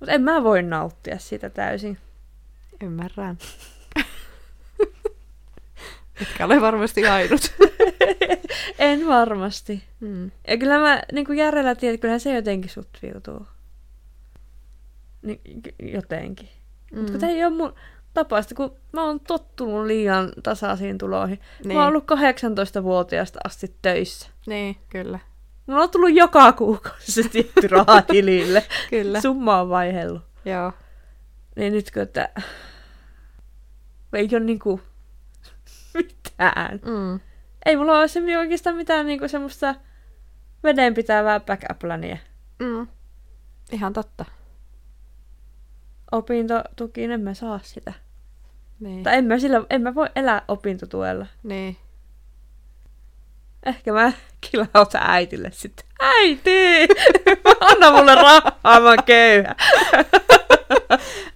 [0.00, 1.98] Mutta en mä voi nauttia siitä täysin.
[2.82, 3.38] Ymmärrän.
[6.22, 7.54] Etkä ole varmasti ainut.
[8.78, 9.84] en varmasti.
[10.00, 10.30] Mm.
[10.48, 13.46] Ja kyllä mä niinku järjellä tiedän, että kyllähän se jotenkin sut viutuu.
[15.22, 15.40] Niin,
[15.82, 16.48] jotenkin.
[16.92, 16.98] Mm.
[16.98, 17.74] Mutta kun tämä ei ole mun
[18.14, 21.38] tapaista, kun mä oon tottunut liian tasaisiin tuloihin.
[21.38, 21.68] Niin.
[21.68, 21.76] Niin.
[21.76, 24.28] Mä oon ollut 18-vuotiaasta asti töissä.
[24.46, 25.18] Niin, kyllä.
[25.66, 28.66] Mulla on tullut joka kuukausi se tietty raha tilille.
[28.90, 29.20] Kyllä.
[29.20, 30.22] Summa on vaihellut.
[30.44, 30.72] Joo.
[31.56, 32.28] Niin nyt kun, että
[34.12, 34.80] ei ole niinku
[35.94, 36.80] mitään.
[36.84, 37.20] Mm.
[37.66, 39.74] Ei mulla ole oikeastaan mitään niinku semmoista
[40.64, 42.16] vedenpitävää backup-plania.
[42.58, 42.86] Mm.
[43.72, 44.24] Ihan totta.
[46.12, 47.92] Opintotukiin en mä saa sitä.
[48.84, 49.02] Niin.
[49.02, 51.26] Tai en mä, sillä, en mä voi elää opintotuella.
[51.42, 51.76] niin.
[53.66, 55.86] Ehkä mä kilautan äitille sitten.
[56.00, 56.88] Äiti!
[57.70, 59.54] Anna mulle rahaa, mä köyhä.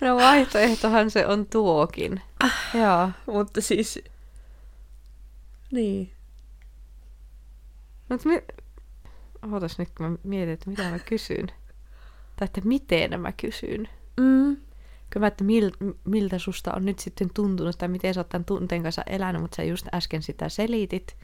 [0.00, 2.22] No vaihtoehtohan se on tuokin.
[2.74, 3.10] Joo.
[3.26, 3.98] Mutta siis...
[5.72, 6.12] Niin.
[8.08, 8.42] Mutta mi...
[9.52, 11.46] Ootas nyt, kun mä mietin, että mitä mä kysyn.
[12.36, 13.88] Tai että miten mä kysyn.
[14.20, 14.56] Mm.
[15.10, 15.70] Kyllä mä, että mil,
[16.04, 19.56] miltä susta on nyt sitten tuntunut, tai miten sä oot tämän tunteen kanssa elänyt, mutta
[19.56, 21.16] sä just äsken sitä selitit.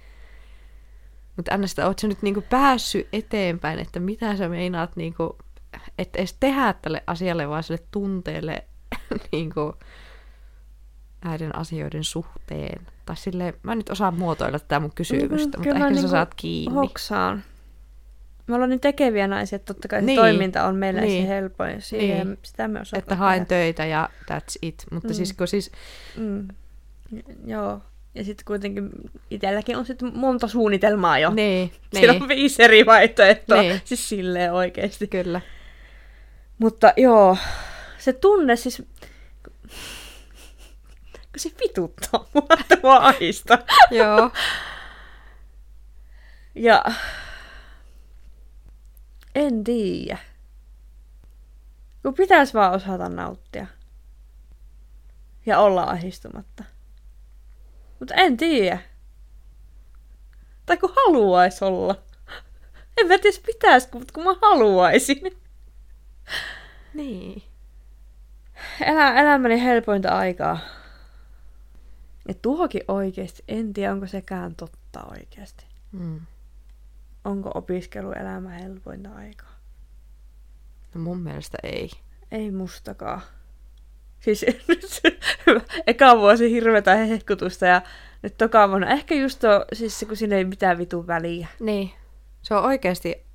[1.37, 5.39] Mutta anna sitä, oot sä nyt niinku päässyt eteenpäin, että mitä sä meinaat, niinku,
[5.99, 8.65] että edes tehdä tälle asialle, vaan sille tunteelle
[9.33, 9.75] niinku,
[11.25, 12.87] näiden asioiden suhteen.
[13.07, 15.91] Tai sille, mä en nyt osaa muotoilla tätä mun kysymystä, Mm, mutta ehkä mä sä
[15.91, 16.75] niinku saat kiinni.
[16.75, 17.43] Hoksaan.
[18.47, 20.21] Me ollaan niin tekeviä naisia, että totta kai Niin.
[20.21, 21.23] toiminta on meille Niin.
[21.23, 21.83] se helpoin.
[21.83, 22.39] Siihen, Niin.
[22.43, 23.63] Sitä me osataan Että haen tehdä.
[23.63, 24.85] töitä ja that's it.
[24.91, 25.15] Mutta Mm.
[25.15, 25.71] siis kun siis,
[26.17, 26.49] Mm.
[27.47, 27.81] Joo.
[28.15, 28.91] Ja sitten kuitenkin
[29.31, 31.31] itselläkin on sitten monta suunnitelmaa jo.
[31.31, 33.61] niin, Siinä niin, on viisi eri vaihtoehtoa.
[33.63, 33.81] Niin.
[33.85, 35.07] Siis silleen oikeesti.
[35.07, 35.41] kyllä.
[36.59, 37.37] Mutta joo,
[37.99, 38.83] se tunne siis...
[39.45, 43.59] Kun se vituttaa mua, että mua ahistaa.
[43.91, 44.31] Joo.
[46.55, 46.85] Ja...
[49.35, 50.19] En tiedä.
[52.03, 53.67] Kun pitäisi vaan osata nauttia.
[55.47, 56.65] Ja olla ahistumatta.
[57.99, 58.79] Mutta en tiedä.
[60.67, 62.03] Tai kun haluais olla.
[62.97, 65.21] En mä tiedä pitäis, mutta kun mä haluaisin.
[66.95, 67.43] Niin.
[68.81, 70.59] Elä, elämäni helpointa aikaa.
[72.29, 75.67] Ja tuokin oikeesti, en tiedä onko sekään totta oikeasti.
[75.93, 76.21] Mm.
[77.25, 79.55] Onko opiskeluelämä helpointa aikaa?
[80.95, 81.91] No mun mielestä ei.
[82.31, 83.21] Ei mustakaan.
[84.21, 85.01] Siis nyt
[85.87, 87.83] eka vuosi hirvetä hehkutusta ja
[88.23, 88.91] nyt toka vuonna.
[88.91, 91.49] Ehkä just tuo, siis kun siinä ei mitään vitun väliä.
[91.61, 91.91] Niin.
[92.43, 93.27] Se on oikeasti,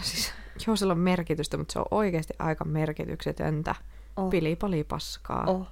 [0.00, 0.32] siis
[0.66, 3.74] joo sillä on merkitystä, mutta se on oikeasti aika merkityksetöntä.
[4.16, 4.30] Oh.
[4.30, 5.44] Pili pali paskaa.
[5.46, 5.66] Oh.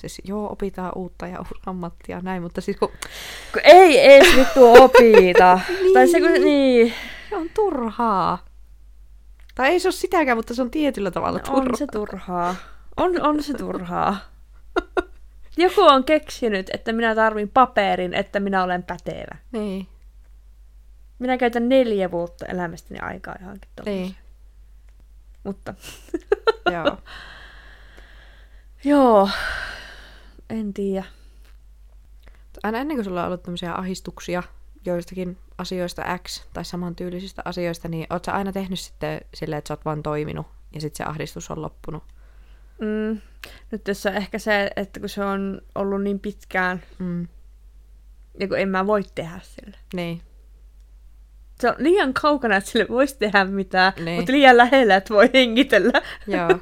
[0.00, 2.88] Siis joo, opitaan uutta ja ammattia ja näin, mutta siis kun
[3.52, 5.60] Kun ei ees vittu opita.
[5.94, 6.94] Tai se kun, niin.
[7.30, 8.44] se on turhaa.
[9.54, 11.62] Tai ei se ole sitäkään, mutta se on tietyllä tavalla No, turhaa.
[11.70, 12.54] on se turhaa.
[12.96, 14.16] On, on se turhaa.
[15.56, 19.36] Joku on keksinyt, että minä tarvin paperin, että minä olen pätevä.
[19.52, 19.86] Niin,
[21.18, 24.02] Minä käytän neljä vuotta elämästäni aikaa johonkin tollaiseen.
[24.06, 24.16] niin,
[25.44, 25.74] Mutta
[26.72, 26.96] joo.
[28.84, 29.28] joo,
[30.50, 31.04] en tiedä.
[32.62, 34.42] Aina ennen kuin sulla on ollut tämmöisiä ahistuksia
[34.86, 39.74] joistakin asioista X tai samantyylisistä asioista, niin oot sä aina tehnyt sitten silleen, että sä
[39.74, 42.02] oot vaan toiminut ja sitten se ahdistus on loppunut.
[42.78, 43.20] Mm,
[43.70, 47.28] nyt tässä on ehkä se, että kun se on ollut niin pitkään, Mm.
[48.40, 49.76] ja kun en mä voi tehdä sille.
[49.94, 50.22] Niin.
[51.60, 54.16] Se on liian kaukana, että sille voisi tehdä mitään, Niin.
[54.16, 56.02] mutta liian lähellä, että voi hengitellä.
[56.26, 56.48] Joo.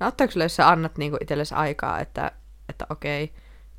[0.00, 2.32] No ottaako sulle, jos sä annat niinku itsellesi aikaa, että,
[2.68, 3.32] että okei,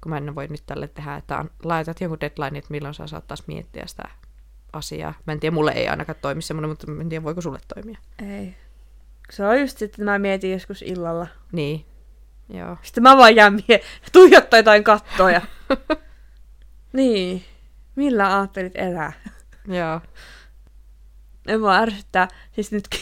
[0.03, 3.07] kun mä en voi nyt tälle tehdä, että an, laitat jonkun deadline, että milloin sä
[3.07, 4.03] saat taas miettiä sitä
[4.73, 5.13] asiaa.
[5.25, 7.97] Mä en tiedä, mulle ei ainakaan toimi semmoinen, mutta mä en tiedä, voiko sulle toimia.
[8.27, 8.55] Ei.
[9.31, 11.27] Se on just sitten, että mä mietin joskus illalla.
[11.51, 11.85] Niin.
[12.49, 12.77] Joo.
[12.81, 15.41] Sitten mä vaan jään mie- tuijottaa jotain kattoja.
[16.93, 17.45] niin.
[17.95, 19.13] Millä ajattelit elää?
[19.67, 20.01] Joo.
[21.47, 22.27] En mä ärsyttää.
[22.51, 22.99] Siis nytkin.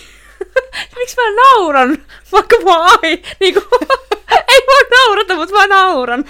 [1.08, 1.98] Miksi mä nauran?
[2.32, 3.22] Vaikka mä ai.
[3.40, 3.62] Niinku,
[4.52, 6.26] ei mua naurata, mutta mä nauran.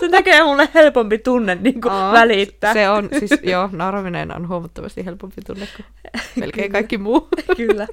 [0.00, 2.72] Se tekee mulle helpompi tunne niinku Aa, välittää.
[2.72, 5.86] Se on, siis joo, nauraminen on huomattavasti helpompi tunne kuin
[6.40, 6.72] melkein Kyllä.
[6.72, 7.28] kaikki muu.
[7.56, 7.86] Kyllä.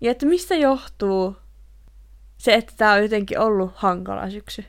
[0.00, 1.36] Ja että mistä johtuu
[2.38, 4.64] se, että tää on jotenkin ollut hankala syksy?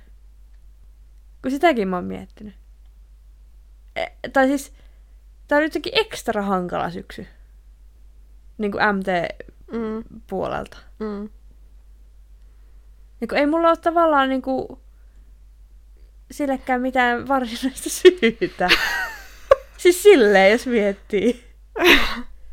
[1.42, 2.54] Kun sitäkin mä oon miettinyt.
[3.96, 4.74] E- tai siis,
[5.48, 7.28] tää on jotenkin ekstra hankala syksy.
[8.62, 10.78] Niin kuin MT-puolelta.
[11.00, 11.06] Mm.
[11.08, 11.30] Mm.
[13.20, 14.68] Niin kun ei mulla ole tavallaan niin kuin
[16.32, 18.70] sillekään mitään varsinaista syytä.
[19.78, 21.44] siis silleen, jos miettii.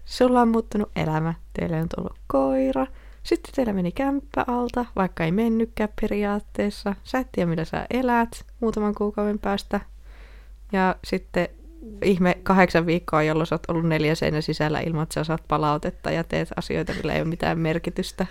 [0.05, 1.35] Sulla on muuttunut elämä.
[1.53, 2.87] Teillä on tullut koira.
[3.23, 6.95] Sitten teillä meni kämppä alta, vaikka ei mennytkään periaatteessa.
[7.05, 9.81] Sä et tiedä, millä sä elät muutaman kuukauden päästä.
[10.73, 11.49] Ja sitten
[12.05, 16.11] ihme kahdeksan viikkoa, jolloin sä oot ollut neljä seinän sisällä ilman, että sä saat palautetta
[16.11, 18.27] ja teet asioita, millä ei ole mitään merkitystä.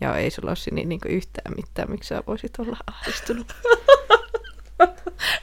[0.00, 3.46] Ja ei sulla ole siinä niin yhtään mitään, miksi sä voisit olla ahdistunut.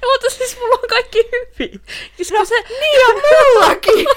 [0.02, 1.82] No, mutta siis mulla on kaikki hyvin.
[2.16, 2.56] Siis no, se...
[2.56, 4.06] Niin on mullakin!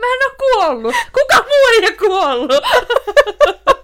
[0.00, 0.94] Mä en oo kuollut.
[1.12, 2.64] Kuka muu ei oo kuollut?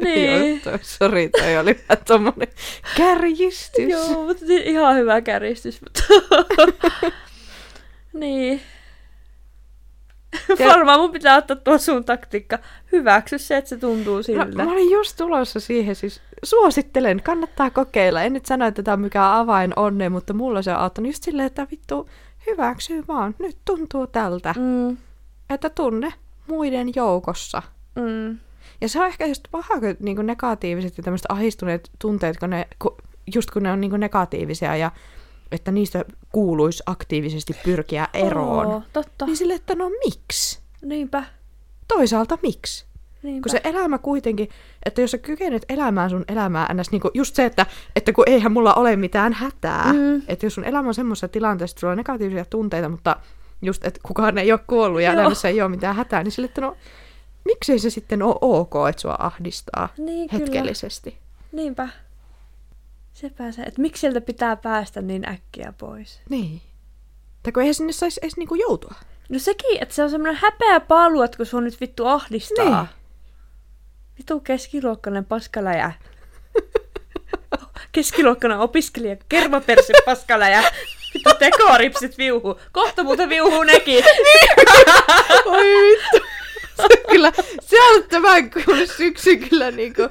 [0.04, 0.62] niin.
[0.82, 2.48] Sori, toi oli vähän tommonen
[2.96, 3.88] kärjistys.
[3.90, 5.80] Joo, mutta ihan hyvä kärjistys.
[5.82, 6.02] Mutta...
[8.12, 8.60] niin.
[10.58, 12.58] Ja- Varmaan mun pitää ottaa tuo sun taktiikka.
[12.92, 14.64] Hyväksy se, että se tuntuu No, siltä.
[14.64, 18.22] mä olin just tulossa siihen, siis suosittelen, kannattaa kokeilla.
[18.22, 21.22] En nyt sano, että tämä on mikään avain onneen, mutta mulla se on auttanut just
[21.22, 22.08] silleen, että vittu
[22.46, 23.34] hyväksyy vaan.
[23.38, 24.96] Nyt tuntuu tältä, Mm,
[25.50, 26.12] että tunne
[26.46, 27.62] muiden joukossa.
[27.96, 28.38] mm,
[28.80, 32.68] Ja se on ehkä just paha, kun niinku negatiiviset ja tämmöiset ahistuneet tunteet, kun ne,
[32.78, 32.96] ku,
[33.34, 34.90] just kun ne on niinku negatiivisia ja
[35.52, 38.66] että niistä kuuluisi aktiivisesti pyrkiä eroon.
[38.66, 39.26] Oo, totta.
[39.26, 40.60] Niin sille, että no miksi?
[40.82, 41.24] Niinpä.
[41.88, 42.86] Toisaalta miksi?
[43.22, 43.42] Niinpä.
[43.42, 44.48] Kun se elämä kuitenkin,
[44.84, 46.90] että jos sä kykenet elämään sun elämää ns.
[46.90, 47.66] Niin just se, että,
[47.96, 49.92] että kun eihän mulla ole mitään hätää.
[49.92, 50.22] Mm.
[50.28, 53.16] Että jos sun elämä on semmoisessa tilanteessa, että sulla on negatiivisia tunteita, mutta
[53.62, 55.20] just, että kukaan ei ole kuollut ja Joo.
[55.20, 56.76] elämässä ei ole mitään hätää, niin sille, että no
[57.44, 60.40] miksei se sitten ole ok, että sua ahdistaa Niin, kyllä.
[60.44, 61.18] hetkellisesti.
[61.52, 61.88] Niinpä.
[63.12, 66.20] Sepä se, että miksi sieltä pitää päästä niin äkkiä pois.
[66.30, 66.62] Niin.
[67.42, 68.94] Tai kun eihän sinne saisi edes niinku joutua.
[69.28, 72.64] No sekin, että se on semmoinen häpeä palu, että kun sua nyt vittu ahdistaa.
[72.82, 72.88] Niin.
[74.18, 75.92] Vittu keskiluokkainen paskaläjä.
[77.92, 80.62] Keskiluokkainen opiskelija, kermaperse paskaläjä.
[81.14, 82.60] Vittu tekoripsit viuhuu.
[82.72, 84.04] Kohta muuten viuhuu nekin.
[85.46, 86.27] Oi vittu.
[86.82, 88.50] Se, kyllä, se on tämän
[88.96, 90.02] syksy kyllä niinku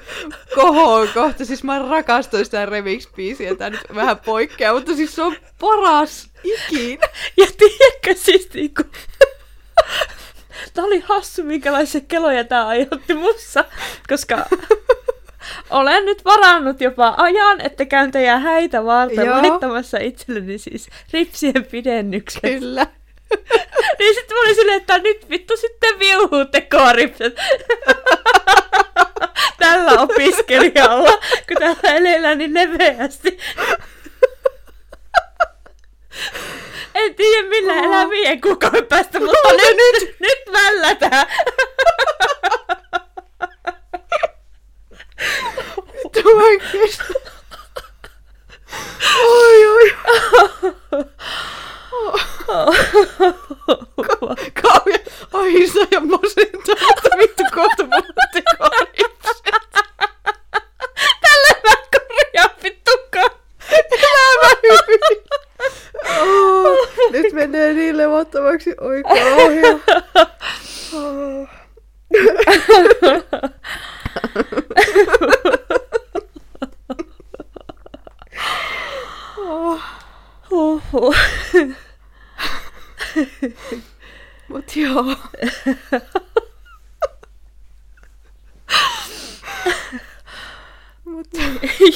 [0.56, 1.46] kohoon kohta.
[1.46, 7.08] Siis mä rakastuin sitä remix-biisiä, tää nyt vähän poikkeaa, mutta siis se on paras ikinä.
[7.38, 8.84] Ja tiedätkö siis niinku...
[10.74, 13.66] Tää oli hassu, minkälaisia keloja tää aiheutti mussa,
[14.10, 14.46] koska
[15.70, 19.42] olen nyt varannut jopa ajan, että käyn teidän häitä varten Joo.
[19.42, 22.42] laittamassa itselleni siis ripsien pidennykset.
[22.42, 22.88] Kyllä.
[24.00, 27.36] niin sitten mä olin silleen, että nyt vittu sitten viuhuu tekoripset.
[29.60, 31.18] Tällä opiskelijalla,
[31.48, 33.38] kun täällä elellään niin leveästi.
[36.96, 37.86] En tiedä millä oh.
[37.86, 41.28] elää viiden kuukauden päästä, mutta nyt, nyt, nyt vällätään.
[46.14, 46.44] Tuo.
[49.26, 49.94] Oi, oi.
[54.62, 55.00] Kauan.
[55.34, 57.84] Ai sä ja masentaa, että vittu kohta
[58.58, 59.44] koripset.
[61.22, 63.32] Tällä mä korjaan vittukaan.
[63.92, 65.18] Elämä hyvin.
[66.22, 66.78] Oh,
[67.12, 68.76] nyt menee niin levottomaksi.
[68.82, 69.80] Oi kauhea.
[70.94, 71.50] Oh.
[79.38, 79.80] Oh.
[80.52, 81.16] Huhhuh.
[84.48, 85.16] Mut joo.
[91.06, 91.28] Mut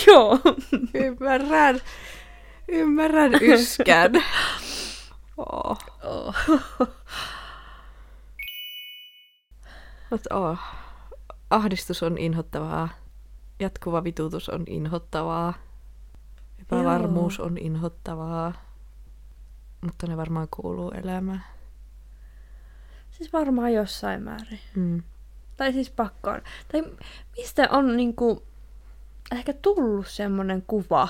[0.07, 0.39] Joo.
[0.93, 1.81] ymmärrän.
[2.67, 4.11] Ymmärrän yskän.
[5.37, 5.77] Oh.
[6.03, 6.35] Oh.
[10.09, 10.59] Mut oh.
[11.49, 12.89] Ahdistus on inhottavaa.
[13.59, 15.53] Jatkuva vitutus on inhottavaa.
[16.61, 18.53] Epävarmuus on inhottavaa.
[19.81, 21.43] Mutta ne varmaan kuuluu elämään.
[23.11, 24.59] Siis varmaan jossain määrin.
[24.75, 25.03] Mm.
[25.57, 26.41] Tai siis pakko on.
[26.71, 26.83] Tai
[27.37, 28.43] mistä on niinku
[29.31, 31.07] ehkä tullut semmonen kuva?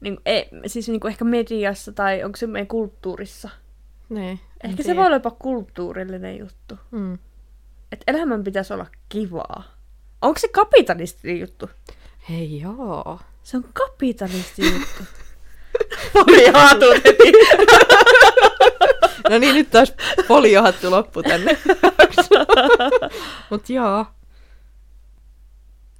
[0.00, 3.50] Niinku, ei, siis niinku ehkä mediassa tai onko se meidän kulttuurissa?
[4.08, 4.40] Niin.
[4.64, 4.96] Ehkä se tiedä.
[4.96, 6.78] voi olla jopa kulttuurillinen juttu.
[6.90, 7.18] Mm.
[7.92, 9.62] Että elämän pitäisi olla kivaa.
[10.22, 11.70] Onko se kapitalisti juttu?
[12.28, 13.20] Hei joo.
[13.42, 15.04] Se on kapitalisti juttu.
[17.04, 17.32] Heti.
[19.30, 19.94] No niin, nyt taas
[20.28, 21.58] foliohattu loppu tänne.
[23.50, 24.06] Mut joo.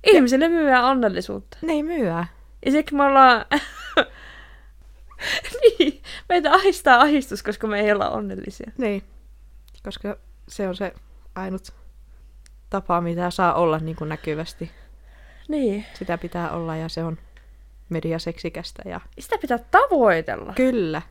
[0.06, 1.58] Ihmisille myyä onnellisuutta.
[1.62, 2.26] Ne ei myyä.
[2.66, 3.44] Ja siksi me ollaan...
[5.78, 8.70] niin, meitä ahistaa ahistus, koska me ei olla onnellisia.
[8.78, 9.02] Niin.
[9.84, 10.16] Koska
[10.48, 10.92] se on se
[11.34, 11.62] ainut
[12.70, 14.70] tapa, mitä saa olla niin kuin näkyvästi.
[15.48, 15.86] Niin.
[15.94, 17.18] Sitä pitää olla ja se on
[17.90, 18.82] mediaseksikästä.
[18.88, 19.00] Ja...
[19.18, 20.52] Sitä pitää tavoitella.
[20.56, 21.02] Kyllä.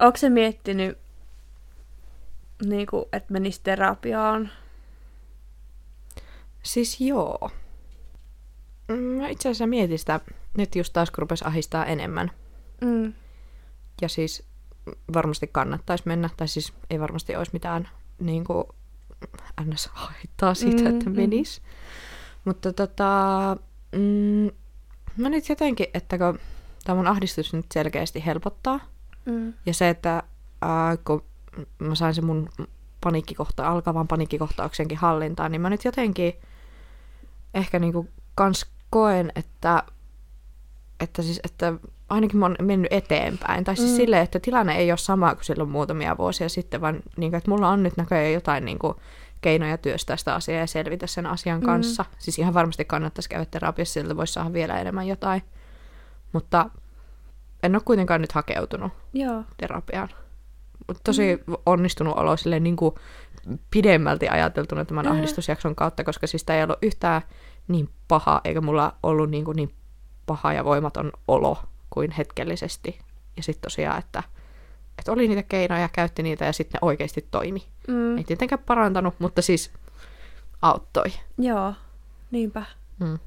[0.00, 0.98] Onko se miettinyt,
[2.64, 4.50] niin kuin, että menisi terapiaan?
[6.62, 7.50] Siis joo.
[8.88, 10.20] Mm, Mä itse asiassa mietin sitä
[10.56, 12.30] nyt just taas, kun rupesi ahistaa enemmän.
[12.80, 13.12] Mm.
[14.02, 14.44] Ja siis
[15.14, 18.64] varmasti kannattaisi mennä, tai siis ei varmasti olisi mitään niin kuin,
[19.64, 19.90] ns.
[19.92, 21.16] haittaa siitä, Mm, että mm.
[21.16, 21.62] menis.
[22.44, 23.56] Mutta tota,
[23.96, 24.50] mm,
[25.16, 26.38] mä nyt jotenkin, että kun
[26.84, 28.80] tämä mun ahdistus nyt selkeästi helpottaa,
[29.26, 29.52] Mm.
[29.66, 30.22] ja se, että
[30.62, 31.24] ää, kun
[31.78, 32.48] mä sain sen mun
[33.00, 36.32] paniikkikohta, alkavan paniikkikohtauksenkin hallintaan, niin mä nyt jotenkin
[37.54, 39.82] ehkä niinku kans koen, että,
[41.00, 41.72] että, siis, että
[42.08, 43.64] ainakin mä oon mennyt eteenpäin.
[43.64, 43.92] Tai siis Mm.
[43.92, 43.96] mm.
[43.96, 47.68] silleen, että tilanne ei ole sama kuin silloin muutamia vuosia sitten, vaan niinku, että mulla
[47.68, 48.96] on nyt näköjään jotain niinku,
[49.40, 51.66] keinoja työstää sitä asiaa ja selvitä sen asian Mm.
[51.66, 52.04] kanssa.
[52.18, 55.42] Siis ihan varmasti kannattaisi käydä terapiassa, sieltä voisi saada vielä enemmän jotain.
[56.32, 56.70] Mutta
[57.62, 59.44] en ole kuitenkaan nyt hakeutunut Joo.
[59.56, 60.08] terapiaan.
[60.88, 62.94] Mut tosi onnistunut olo silleen niin kuin
[63.70, 65.12] pidemmälti ajateltuna tämän Mm.
[65.12, 67.22] ahdistusjakson kautta, koska siis tämä ei ollut yhtään
[67.68, 69.74] niin paha, eikä mulla ollut niin, kuin niin
[70.26, 71.58] paha ja voimaton olo
[71.90, 72.98] kuin hetkellisesti.
[73.36, 74.22] Ja sitten tosiaan, että,
[74.98, 77.62] että oli niitä keinoja, käytti niitä ja sitten ne oikeasti toimi.
[77.88, 78.18] Mm.
[78.18, 79.70] Ei tietenkään parantanut, mutta siis
[80.62, 81.12] auttoi.
[81.38, 81.74] Joo.
[82.30, 82.62] Niinpä.
[83.00, 83.18] Mm.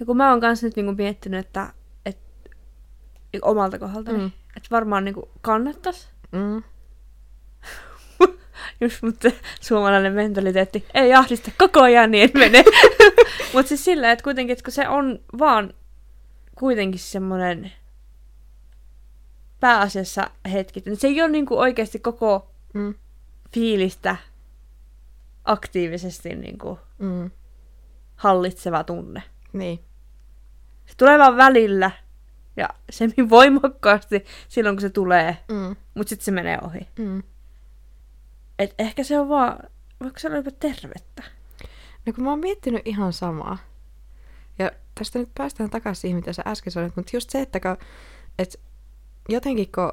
[0.00, 1.72] Ja kun mä oon kanssa nyt niinku miettinyt, että,
[2.06, 2.48] että
[3.42, 4.30] omalta kohdaltani, Mm.
[4.56, 6.08] että varmaan niinku kannattas.
[6.32, 6.62] Mm.
[8.80, 9.28] Just mutta
[9.60, 12.64] suomalainen mentaliteetti ei ahdista koko ajan, niin et mene.
[13.52, 15.74] Mutta siis sillä, että kuitenkin, että kun se on vaan
[16.54, 17.72] kuitenkin semmoinen
[19.64, 22.94] pääasiassa hetki, niin se ei ole niinku oikeasti koko Mm.
[23.54, 24.16] fiilistä
[25.44, 27.30] aktiivisesti niinku Mm.
[28.16, 29.22] hallitseva tunne.
[29.52, 29.80] Niin.
[30.86, 31.90] Se tulee vaan välillä
[32.56, 35.76] ja semmin voimakkaasti silloin, kun se tulee, Mm.
[35.94, 36.88] mutta sitten se menee ohi.
[36.98, 37.22] Mm.
[38.58, 39.58] Et ehkä se on vaan,
[40.02, 41.22] voiko se olla jopa tervettä?
[42.06, 43.58] No kun mä oon miettinyt ihan samaa.
[44.58, 47.76] Ja tästä nyt päästään takaisin siihen, mitä sä äsken sanoit, mutta just se, että kun,
[48.38, 48.60] et
[49.28, 49.92] jotenkin kun,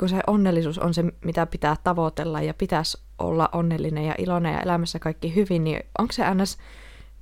[0.00, 4.60] kun se onnellisuus on se, mitä pitää tavoitella ja pitäisi olla onnellinen ja iloinen ja
[4.60, 6.58] elämässä kaikki hyvin, niin onko se ns.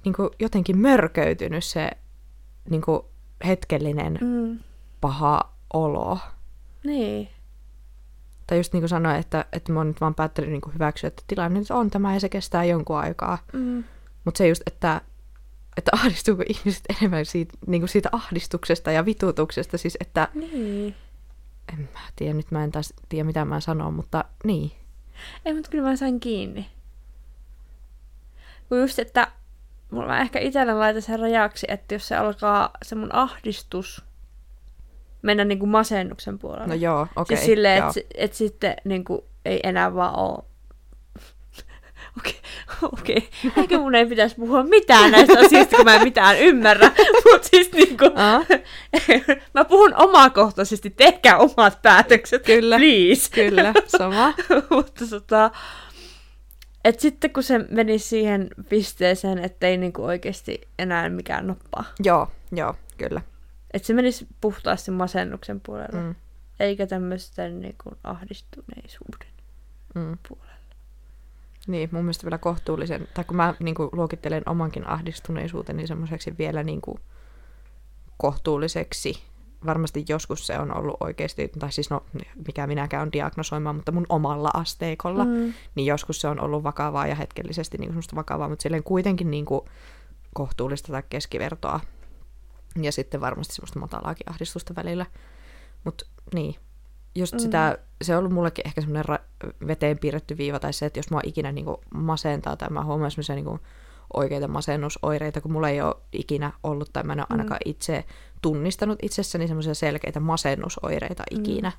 [0.04, 1.90] Niin jotenkin mörköitynyt se
[2.70, 2.82] niin
[3.46, 4.58] hetkellinen Mm.
[5.00, 5.40] paha
[5.74, 6.18] olo?
[6.84, 7.28] Niin.
[8.46, 11.22] Tai just niin kuin sanoin, että, että mä oon nyt vaan päättänyt niin hyväksyä, että
[11.26, 13.38] tilanne nyt on tämä ja se kestää jonkun aikaa.
[13.52, 13.84] Mm.
[14.24, 15.00] Mutta se just, että
[15.76, 19.78] että ahdistuuko ihmiset enemmän siitä, niin kuin siitä ahdistuksesta ja vitutuksesta.
[19.78, 20.94] Siis että, Niin.
[21.72, 24.72] En mä tiedä, nyt mä en taas tiedä mitä mä sanon, mutta niin.
[25.44, 26.70] Ei, mutta kyllä mä sain kiinni.
[28.68, 29.32] Kun just, että
[29.90, 34.04] mulla mä ehkä itsellä laitan sen rajaksi, että jos se alkaa se mun ahdistus
[35.22, 36.66] mennä niinku masennuksen puolelle.
[36.66, 37.10] No joo, okei.
[37.16, 40.46] Okay, siis silleen, että et sitten niinku ei enää vaan oo...
[42.18, 42.40] Okei,
[42.82, 43.28] okei.
[43.56, 46.90] Ehkä mun ei pitäisi puhua mitään näistä asioista, kun mä en mitään ymmärrä.
[47.32, 48.04] Mutta siis niinku...
[49.54, 52.44] Mä puhun omakohtaisesti, tehkää omat päätökset.
[52.44, 52.76] Kyllä.
[52.76, 53.30] Please.
[53.30, 54.34] kyllä, sama.
[54.70, 55.50] Mutta tota,
[56.84, 61.84] et sitten kun se meni siihen pisteeseen, että ei niinku oikeasti enää mikään noppaa.
[62.04, 63.20] joo, joo, kyllä.
[63.74, 66.00] Että se menisi puhtaasti masennuksen puolelle.
[66.00, 66.14] Mm,
[66.60, 69.28] eikä tämmöisten niinku ahdistuneisuuden
[69.94, 70.18] mm.
[70.28, 70.43] puolelle.
[71.66, 76.62] Niin, mun mielestä vielä kohtuullisen, tai kun mä niin kuin, luokittelen omankin ahdistuneisuuteni semmoiseksi vielä
[76.62, 76.98] niin kuin,
[78.16, 79.22] kohtuulliseksi,
[79.66, 82.02] varmasti joskus se on ollut oikeasti, tai siis no,
[82.46, 85.52] mikä minäkään on diagnosoimaan, mutta mun omalla asteikolla, mm.
[85.74, 89.44] Niin joskus se on ollut vakavaa ja hetkellisesti niin semmoista vakavaa, mutta silleen kuitenkin niin
[89.44, 89.60] kuin,
[90.34, 91.80] kohtuullista tai keskivertoa.
[92.82, 95.06] Ja sitten varmasti semmoista matalaakin ahdistusta välillä.
[95.84, 96.54] Mutta niin,
[97.14, 97.36] just Mm.
[97.38, 97.42] mm.
[97.42, 101.10] sitä, se on ollut mullekin ehkä semmoinen ra- veteen piirretty viiva, tai se, että jos
[101.10, 103.58] mua ikinä niinku masentaa, tai mä huomaan semmoisia niinku
[104.14, 108.04] oikeita masennusoireita, kun mulla ei ole ikinä ollut, tai mä en ole ainakaan itse
[108.42, 111.38] tunnistanut itsessäni semmoisia selkeitä masennusoireita Mm.
[111.40, 111.72] ikinä.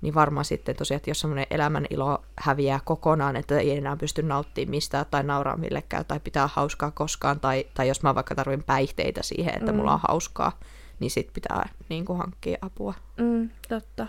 [0.00, 4.22] Niin varmaan sitten tosiaan, että jos semmoinen elämän ilo häviää kokonaan, että ei enää pysty
[4.22, 8.62] nauttimaan mistään tai nauraa millekään tai pitää hauskaa koskaan, tai, tai jos mä vaikka tarvin
[8.62, 9.78] päihteitä siihen, että Mm.
[9.78, 10.58] mulla on hauskaa,
[11.00, 12.94] niin sit pitää niin kuin, hankkia apua.
[13.16, 14.06] Mm, totta.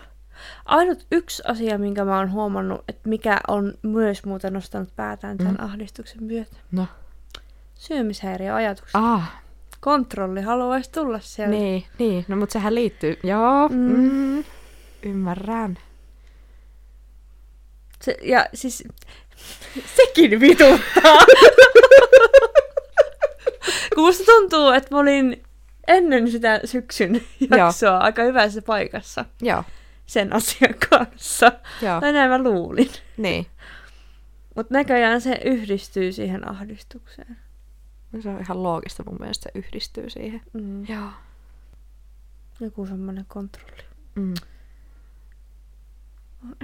[0.64, 5.54] Ainut yksi asia, minkä mä oon huomannut, että mikä on myös muuten nostanut päätään tämän
[5.60, 5.64] Mm.
[5.64, 6.56] ahdistuksen myötä.
[6.72, 6.86] No.
[7.74, 8.94] Syömishäiriöajatukset.
[8.94, 9.32] Ah,
[9.80, 11.50] Kontrolli haluaisi tulla sieltä.
[11.54, 12.24] niin, niin.
[12.28, 13.18] No mutta sehän liittyy.
[13.22, 13.76] Joo, Mm.
[13.76, 14.10] mm.
[14.12, 14.44] Mm,
[15.02, 15.78] ymmärrän.
[18.02, 18.84] Se, ja siis
[19.96, 21.18] sekin vituttaa.
[23.94, 25.42] Kun musta tuntuu, että mä olin
[25.88, 27.22] ennen sitä syksyn
[27.56, 29.64] jaksoa aika hyvässä paikassa Joo,
[30.10, 31.52] sen asian kanssa.
[31.82, 32.90] joo, Tai näin mä luulin.
[33.16, 33.46] niin.
[34.56, 37.36] Mutta näköjään se yhdistyy siihen ahdistukseen.
[38.12, 40.42] No Se on ihan loogista mun mielestä, se yhdistyy siihen.
[40.52, 40.86] Mm.
[40.88, 41.08] Joo.
[42.60, 43.82] Joku semmoinen kontrolli.
[44.14, 44.34] Mm.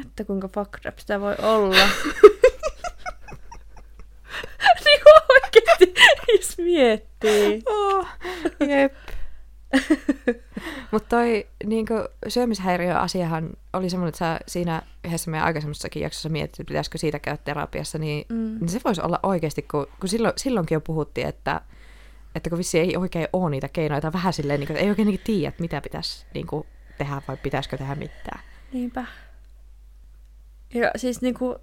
[0.07, 1.77] Että kuinka fucked sitä voi olla.
[4.85, 5.95] niin kuin oikeesti,
[6.37, 7.63] jos miettii.
[7.67, 8.07] Oh,
[8.69, 8.95] jep.
[10.93, 11.95] Mutta toi niinku,
[12.29, 17.39] syömishäiriöasiahan oli semmoinen, että sä siinä yhdessä meidän aikaisemmassakin jaksossa mietit, että pitäisikö siitä käydä
[17.45, 18.59] terapiassa, niin, Mm.
[18.61, 21.61] niin se voisi olla oikeasti, kun, kun silloin, silloinkin jo puhuttiin, että,
[22.35, 24.91] että kun vissi ei oikein ole niitä keinoja, tai vähän silleen, niin kuin, että ei
[24.91, 26.67] oikein niin tiedä, että mitä pitäisi niin kuin,
[26.99, 28.41] tehdä vai pitäisikö tehdä mitään.
[28.73, 29.07] Niinpä.
[30.75, 31.57] Ja siis niinku...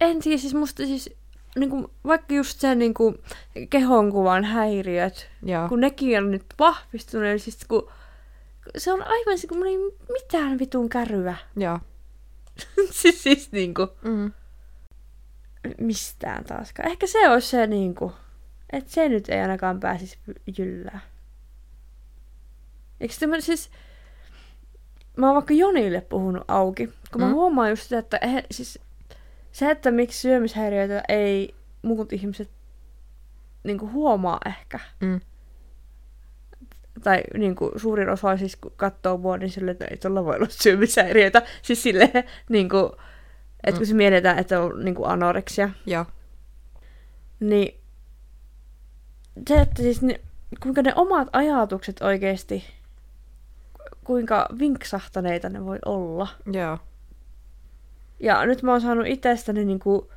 [0.00, 1.16] En tiedä, siis musta siis...
[1.58, 3.14] Niinku, vaikka just se niinku,
[3.70, 7.90] kehonkuvan häiriöt, Joo, kun nekin on nyt vahvistuneet, siis kun
[8.78, 9.76] se on aivan se, kun ei
[10.12, 11.36] mitään vitun käryä.
[11.56, 11.78] joo.
[12.90, 14.32] siis, siis niinku, Mm.
[15.80, 16.88] mistään taaskaan.
[16.90, 18.12] Ehkä se olisi se niinku,
[18.72, 20.18] että se nyt ei ainakaan pääsisi
[20.58, 21.00] jyllää.
[23.00, 23.70] Eikö tämä siis...
[25.16, 27.32] Mä oon vaikka Jonille puhunut auki, kun mä Mm.
[27.34, 28.78] huomaan just sitä, että eihän, siis,
[29.52, 32.50] se, että miksi syömishäiriöitä ei muut ihmiset
[33.64, 34.80] niinku huomaa ehkä.
[35.00, 35.20] Mm.
[37.02, 40.46] Tai niinku, suurin osa siis kun katsoo mua, niin silleen, että ei tuolla voi olla
[40.48, 41.42] syömishäiriöitä.
[41.62, 42.96] Siis silleen, niinku,
[43.64, 46.06] että kun se mietitään, että on niinku anoreksia, Joo,
[47.40, 47.80] niin
[49.48, 50.20] se, että siis ne,
[50.62, 52.64] kuinka ne omat ajatukset oikeasti,
[54.04, 56.28] kuinka vinksahtaneita ne voi olla.
[56.52, 56.78] joo.
[58.20, 60.10] Ja nyt mä oon saanut itsestäni niinku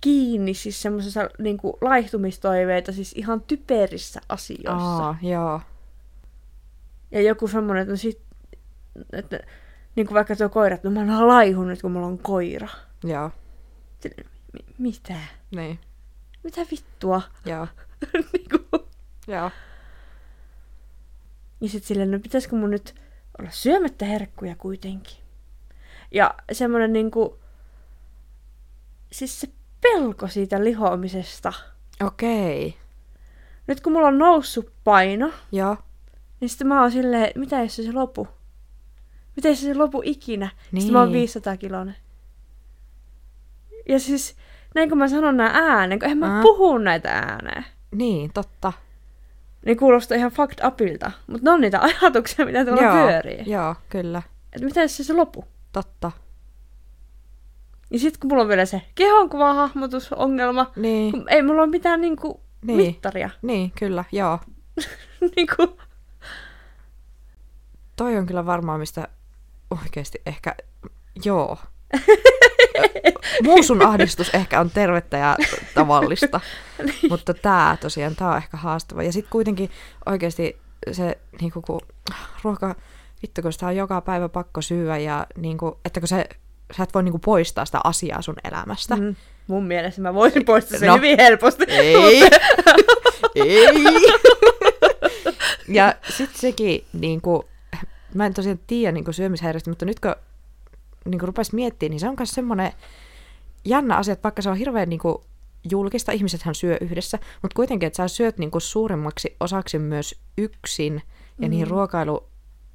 [0.00, 4.72] kiinni siis semmoisessa niinku laihtumistoiveita siis ihan typerissä asioissa.
[5.06, 5.60] Aa, joo.
[7.10, 8.20] Ja joku semmoinen, että no sit,
[9.12, 9.40] että
[9.96, 12.68] niin kuin vaikka tuo koira, että no mä oon laihun nyt, kun mulla on koira.
[13.04, 13.30] Joo,
[14.00, 15.14] Sitten, mi- mitä?
[15.56, 15.78] niin.
[16.44, 17.22] Mitä vittua?
[17.46, 17.66] Joo,
[18.32, 18.82] niin kuin,
[19.28, 19.50] joo.
[21.60, 22.94] Ja sitten silleen, no pitäisikö mun nyt
[23.38, 25.16] olla syömättä herkkuja kuitenkin.
[26.10, 27.38] Ja semmoinen niinku,
[29.14, 29.48] siis se
[29.80, 31.52] pelko siitä lihoamisesta.
[32.04, 32.76] Okei.
[33.66, 35.76] Nyt kun mulla on noussut paino, Joo,
[36.40, 38.28] niin sitten mä oon silleen, että mitä jos se, se lopu?
[39.36, 40.50] Mitä jos se se lopu ikinä?
[40.72, 40.82] Niin.
[40.82, 41.20] Sitten mä oon Niin.
[41.20, 41.96] 500 kilonen.
[43.88, 44.36] Ja siis,
[44.74, 47.64] näin kun mä sanon nää ääneen, kun eihän mä puhu näitä ääneen.
[47.94, 48.72] niin, totta.
[49.66, 51.10] niin kuulostaa ihan fucked upilta.
[51.26, 53.42] Mutta ne on niitä ajatuksia, mitä tuolla joo, pyörii.
[53.46, 54.22] joo, kyllä.
[54.52, 55.44] Että mitä jos se, se lopu?
[55.72, 56.12] Totta.
[57.94, 62.40] Ja sitten kun mulla on vielä se kehonkuvahahmotusongelma, Niin, kun ei mulla ole mitään niinku
[62.62, 62.76] Niin.
[62.76, 63.30] mittaria.
[63.42, 64.38] niin, kyllä, joo.
[65.36, 65.78] niinku,
[67.96, 69.08] Toi on kyllä varmaan, mistä
[69.70, 70.54] oikeasti ehkä,
[71.24, 71.58] joo.
[73.44, 75.36] Muu sun ahdistus ehkä on tervettä ja
[75.74, 76.40] tavallista,
[77.10, 79.02] mutta tämä tosiaan, tämä on ehkä haastava.
[79.02, 79.70] Ja sitten kuitenkin
[80.06, 80.58] oikeasti
[80.92, 81.80] se, niinku, kun
[82.42, 82.74] ruoka,
[83.22, 86.28] vittu kun sitä on joka päivä pakko syödä ja niinku, että kun se,
[86.76, 88.96] sä et voi niinku poistaa sitä asiaa sun elämästä.
[88.96, 90.96] mm, mun mielestä mä voisin poistaa sen No.
[90.96, 91.64] hyvin helposti.
[91.68, 92.22] Ei.
[93.34, 93.74] Ei.
[95.68, 97.42] ja sitten sekin, niin kuin,
[98.14, 100.14] mä en tosiaan tiedä niin kuin syömishäiriöstä, mutta nyt kun
[101.04, 102.72] niin kuin rupesi miettimään, niin se on myös semmoinen
[103.64, 105.16] jännä asia, että vaikka se on hirveän niin kuin,
[105.70, 111.02] julkista, ihmisethän syö yhdessä, mutta kuitenkin, että sä syöt niin kuin, suurimmaksi osaksi myös yksin
[111.40, 112.28] ja niihin ruokailu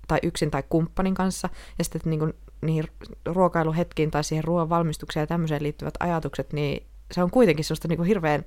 [0.10, 2.84] tai yksin tai kumppanin kanssa, ja sitten että niin kuin, niihin
[3.26, 7.98] ruokailuhetkiin tai siihen ruoan valmistukseen ja tämmöiseen liittyvät ajatukset, niin se on kuitenkin semmoista niin
[7.98, 8.46] kuin hirveän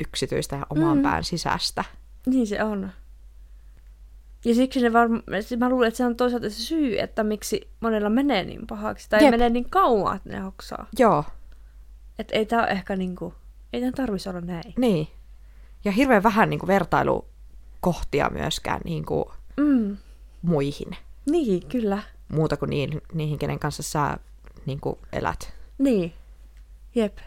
[0.00, 1.02] yksityistä ja oman Mm.
[1.02, 1.84] pään sisäistä.
[2.26, 2.90] Niin se on.
[4.44, 5.22] Ja siksi ne varmaan,
[5.58, 9.10] mä luulen, että se on toisaalta se syy, että miksi monella menee niin pahaksi.
[9.10, 9.30] Tai Jep.
[9.30, 10.86] menee niin kauan, että ne hoksaa.
[10.98, 11.24] Joo,
[12.18, 13.34] Että ei tää ole ehkä niinku,
[13.72, 14.74] ei tää tarvitsisi olla näin.
[14.78, 15.08] niin.
[15.84, 19.24] Ja hirveän vähän niin kuin vertailukohtia myöskään niin kuin
[19.56, 19.96] Mm.
[20.44, 20.96] Muihin,
[21.30, 22.02] Niin, kyllä.
[22.28, 24.16] muuta kuin niihin, niihin kenen kanssa sä
[24.66, 25.52] niin kuin elät.
[25.78, 26.12] Niin.
[26.94, 27.18] Jep.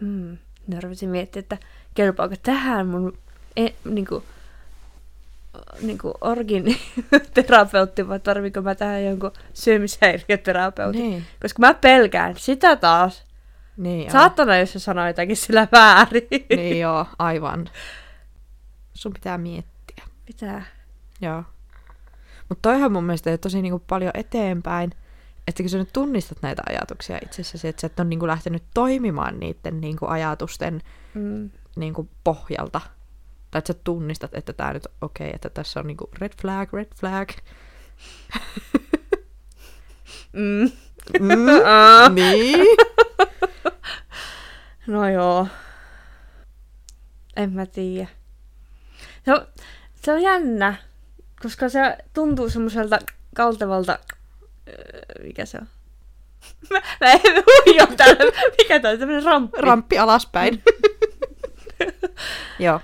[0.00, 0.38] Hmm.
[0.66, 1.58] Ne rupesin miettimään, että
[1.94, 3.18] kelpaako tähän mun
[3.56, 4.24] e, niinku,
[5.80, 6.64] niinku orgin
[7.34, 11.00] terapeutti vai tarviiko mä tähän jonkun syömishäiriöterapeutin.
[11.02, 13.24] Niin, Koska mä pelkään sitä taas.
[13.76, 14.10] niin, joo.
[14.10, 16.28] Saatana, jos se sanoo jotakin sillä väärin.
[16.56, 17.70] niin joo, aivan.
[18.94, 20.04] Sun pitää miettiä.
[20.26, 20.64] Pitää.
[21.20, 21.42] Joo.
[22.48, 24.90] Mutta toihan mun mielestä ei tosi niinku paljon eteenpäin,
[25.48, 29.40] että kun sä nyt tunnistat näitä ajatuksia itsessäsi, että sä et ole niinku lähtenyt toimimaan
[29.40, 30.82] niiden niinku ajatusten
[31.14, 31.50] Mm.
[31.76, 32.80] niinku pohjalta.
[33.50, 36.72] Tai että sä tunnistat, että tämä nyt okei, okay, että tässä on niinku red flag,
[36.72, 37.28] red flag.
[40.32, 40.70] Mm.
[41.20, 42.66] Mm, niin.
[44.86, 45.46] No joo.
[47.36, 48.08] En mä tiedä.
[49.24, 49.46] Se on,
[50.02, 50.74] se on jännä,
[51.42, 52.98] koska se tuntuu semmoiselta
[53.36, 53.98] kaltevalta...
[54.68, 55.66] öö, Mikä se on?
[56.70, 58.32] Mä, mä en huijo täällä.
[58.58, 58.98] Mikä tää on?
[58.98, 59.60] Tämmönen ramppi.
[59.60, 60.62] Ramppi alaspäin.
[62.58, 62.80] Joo.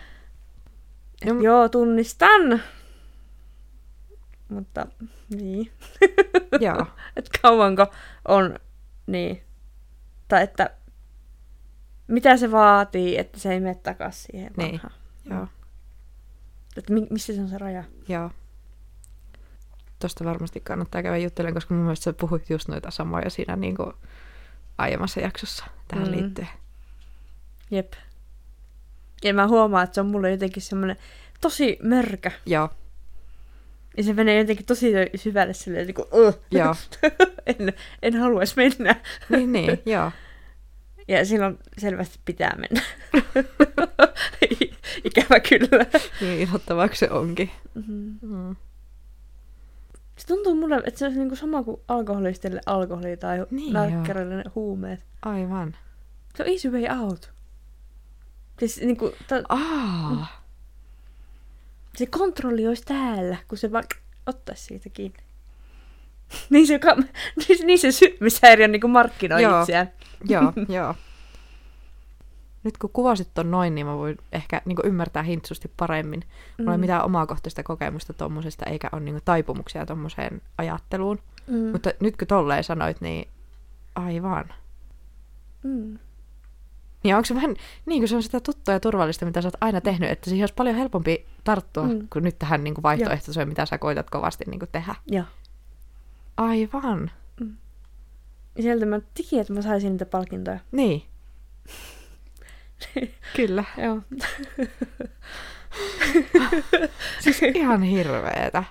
[1.24, 2.62] No- Joo, tunnistan.
[4.48, 4.86] Mutta
[5.30, 5.72] niin.
[6.60, 6.86] Joo.
[7.16, 7.86] Et kauanko
[8.28, 8.58] on
[9.06, 9.42] niin.
[10.28, 10.70] Tai että
[12.08, 14.72] mitä se vaatii, että se ei mene takas siihen Niin.
[14.72, 14.92] vanhaan.
[15.30, 15.46] Joo.
[16.76, 17.84] Että mi- missä se on se raja?
[18.08, 18.30] Joo.
[20.02, 23.76] Tosta varmasti kannattaa käydä juttelemaan, koska mun mielestä sä puhuit just noita samoja siinä niin
[23.76, 23.92] kuin
[24.78, 26.12] aiemmassa jaksossa tähän Mm.
[26.12, 26.48] liittyen.
[27.70, 27.92] Jep.
[29.24, 30.96] Ja mä huomaan, että se on mulle jotenkin semmoinen
[31.40, 32.30] tosi mörkä.
[32.46, 32.70] Joo,
[33.96, 36.38] Ja se menee jotenkin tosi syvälle silleen, niin kuin, uh.
[36.50, 36.74] joo.
[37.46, 37.72] en,
[38.02, 38.96] en haluaisi mennä.
[39.28, 40.12] niin, niin, joo.
[41.08, 42.82] Ja silloin selvästi pitää mennä.
[45.04, 45.86] Ikävä kyllä.
[46.20, 47.50] Niin inhottavaksi se onkin.
[47.74, 48.18] Mm.
[48.22, 48.56] Mm.
[50.22, 54.36] Se tuntuu mulle, että se on niinku sama kuin alkoholistille alkoholi tai Niin, niin, lääkkäreille
[54.36, 55.00] ne huumeet.
[55.22, 55.76] Aivan.
[56.34, 57.32] Se on easy way out.
[58.58, 60.42] Siis niinku, ta, Aa,
[61.96, 63.84] se kontrolli olisi täällä, kun se vaan
[64.26, 65.18] ottaisi siitä kiinni.
[66.50, 66.80] niin se,
[67.48, 69.92] niin, niin se syömishäiriö niinku markkinoi itseään.
[70.28, 70.94] joo, joo.
[72.64, 76.24] Nyt kun kuvasit ton noin, niin mä voin ehkä niin ymmärtää hintsusti paremmin.
[76.58, 76.80] Mulla ei Mm.
[76.80, 81.18] mitään omakohtaista kokemusta tommosesta, eikä ole niin taipumuksia tommoseen ajatteluun.
[81.46, 81.56] Mm.
[81.72, 83.28] Mutta nyt kun tolleen sanoit, niin
[83.94, 84.44] aivan.
[85.62, 85.98] Mm.
[87.04, 87.56] Niin onko se vähän
[87.86, 90.42] niin kuin se on sitä tuttua ja turvallista, mitä sä oot aina tehnyt, että siihen
[90.42, 91.92] olisi paljon helpompi tarttua Mm.
[91.92, 92.08] mm.
[92.12, 94.94] kuin nyt tähän niin kuin vaihtoehtoiseen, mitä sä koitat kovasti niin kuin tehdä.
[95.06, 95.24] Joo.
[96.36, 97.10] Aivan.
[98.56, 100.58] Ja sieltä mä tikin, että mä saisin niitä palkintoja.
[100.72, 101.02] Niin.
[103.36, 103.64] Kyllä.
[103.76, 104.00] Joo.
[107.20, 108.64] Siis ihan hirveetä.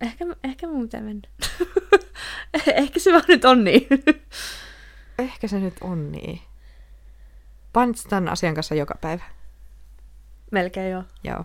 [0.00, 1.28] ehkä, ehkä mun pitää mennä.
[2.74, 3.86] ehkä se vaan nyt on niin.
[5.18, 6.40] Ehkä se nyt on niin.
[7.72, 9.24] Painit tämän asian kanssa joka päivä.
[10.50, 11.04] Melkein joo.
[11.24, 11.44] Joo.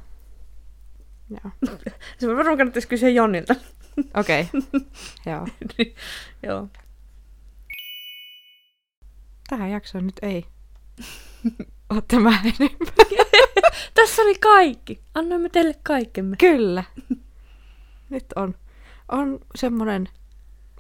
[1.30, 1.52] Joo.
[2.18, 3.56] Se varmaan kannattaisi kysyä Jonnilta.
[4.14, 4.48] Okei.
[4.54, 4.82] Okay.
[5.26, 5.48] Joo.
[6.44, 6.68] joo.
[9.48, 10.46] Tähän jaksoon nyt ei
[11.94, 12.88] ootte mä enemmän.
[13.94, 15.02] Tässä oli kaikki.
[15.14, 16.36] Annoimme teille kaikkemme.
[16.38, 16.84] Kyllä.
[18.10, 18.56] Nyt on,
[19.12, 20.10] on semmonen,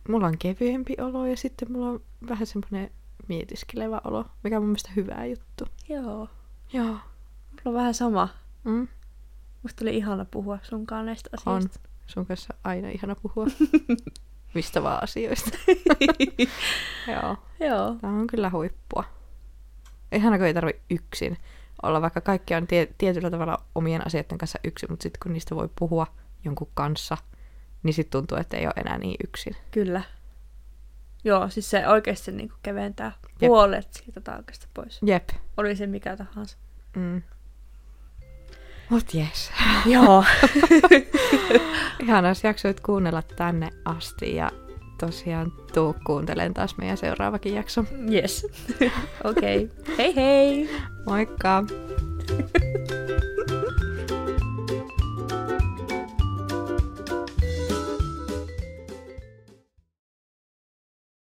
[0.09, 2.91] mulla on kevyempi olo ja sitten mulla on vähän semmonen
[3.27, 5.65] mietiskelevä olo, mikä on mun mielestä hyvä juttu.
[5.89, 6.29] Joo.
[6.73, 6.85] Joo.
[6.85, 7.01] Mulla
[7.65, 8.29] on vähän sama.
[8.63, 8.87] Mm.
[9.63, 11.57] Musta oli ihana puhua sunkaan näistä On.
[11.57, 11.89] asioista.
[12.07, 13.47] Sun kanssa aina ihana puhua.
[14.53, 15.57] Mistä vaan asioista.
[17.13, 17.37] Joo.
[17.59, 17.95] Joo.
[18.01, 19.03] Tämä on kyllä huippua.
[20.11, 21.37] Ihana, kun ei tarvi yksin
[21.83, 25.55] olla, vaikka kaikki on tie- tietyllä tavalla omien asioiden kanssa yksin, mutta sitten kun niistä
[25.55, 26.07] voi puhua
[26.45, 27.17] jonkun kanssa,
[27.83, 29.55] niin sitten tuntuu, että ei ole enää niin yksin.
[29.71, 30.01] Kyllä.
[31.23, 33.49] Joo, siis se oikeasti niin keventää Jep.
[33.49, 34.99] puolet siitä taakasta pois.
[35.05, 35.29] Jep.
[35.57, 36.57] Oli se mikä tahansa.
[36.95, 37.21] Mm.
[38.89, 39.51] Mut jes.
[39.93, 40.23] Joo.
[42.03, 44.51] Ihana, jos jaksoit kuunnella tänne asti ja
[44.99, 47.85] tosiaan tuu kuuntelen taas meidän seuraavakin jakso.
[48.13, 48.47] yes.
[49.23, 49.63] Okei.
[49.63, 49.95] Okay.
[49.97, 50.69] Hei hei!
[51.05, 51.63] Moikka!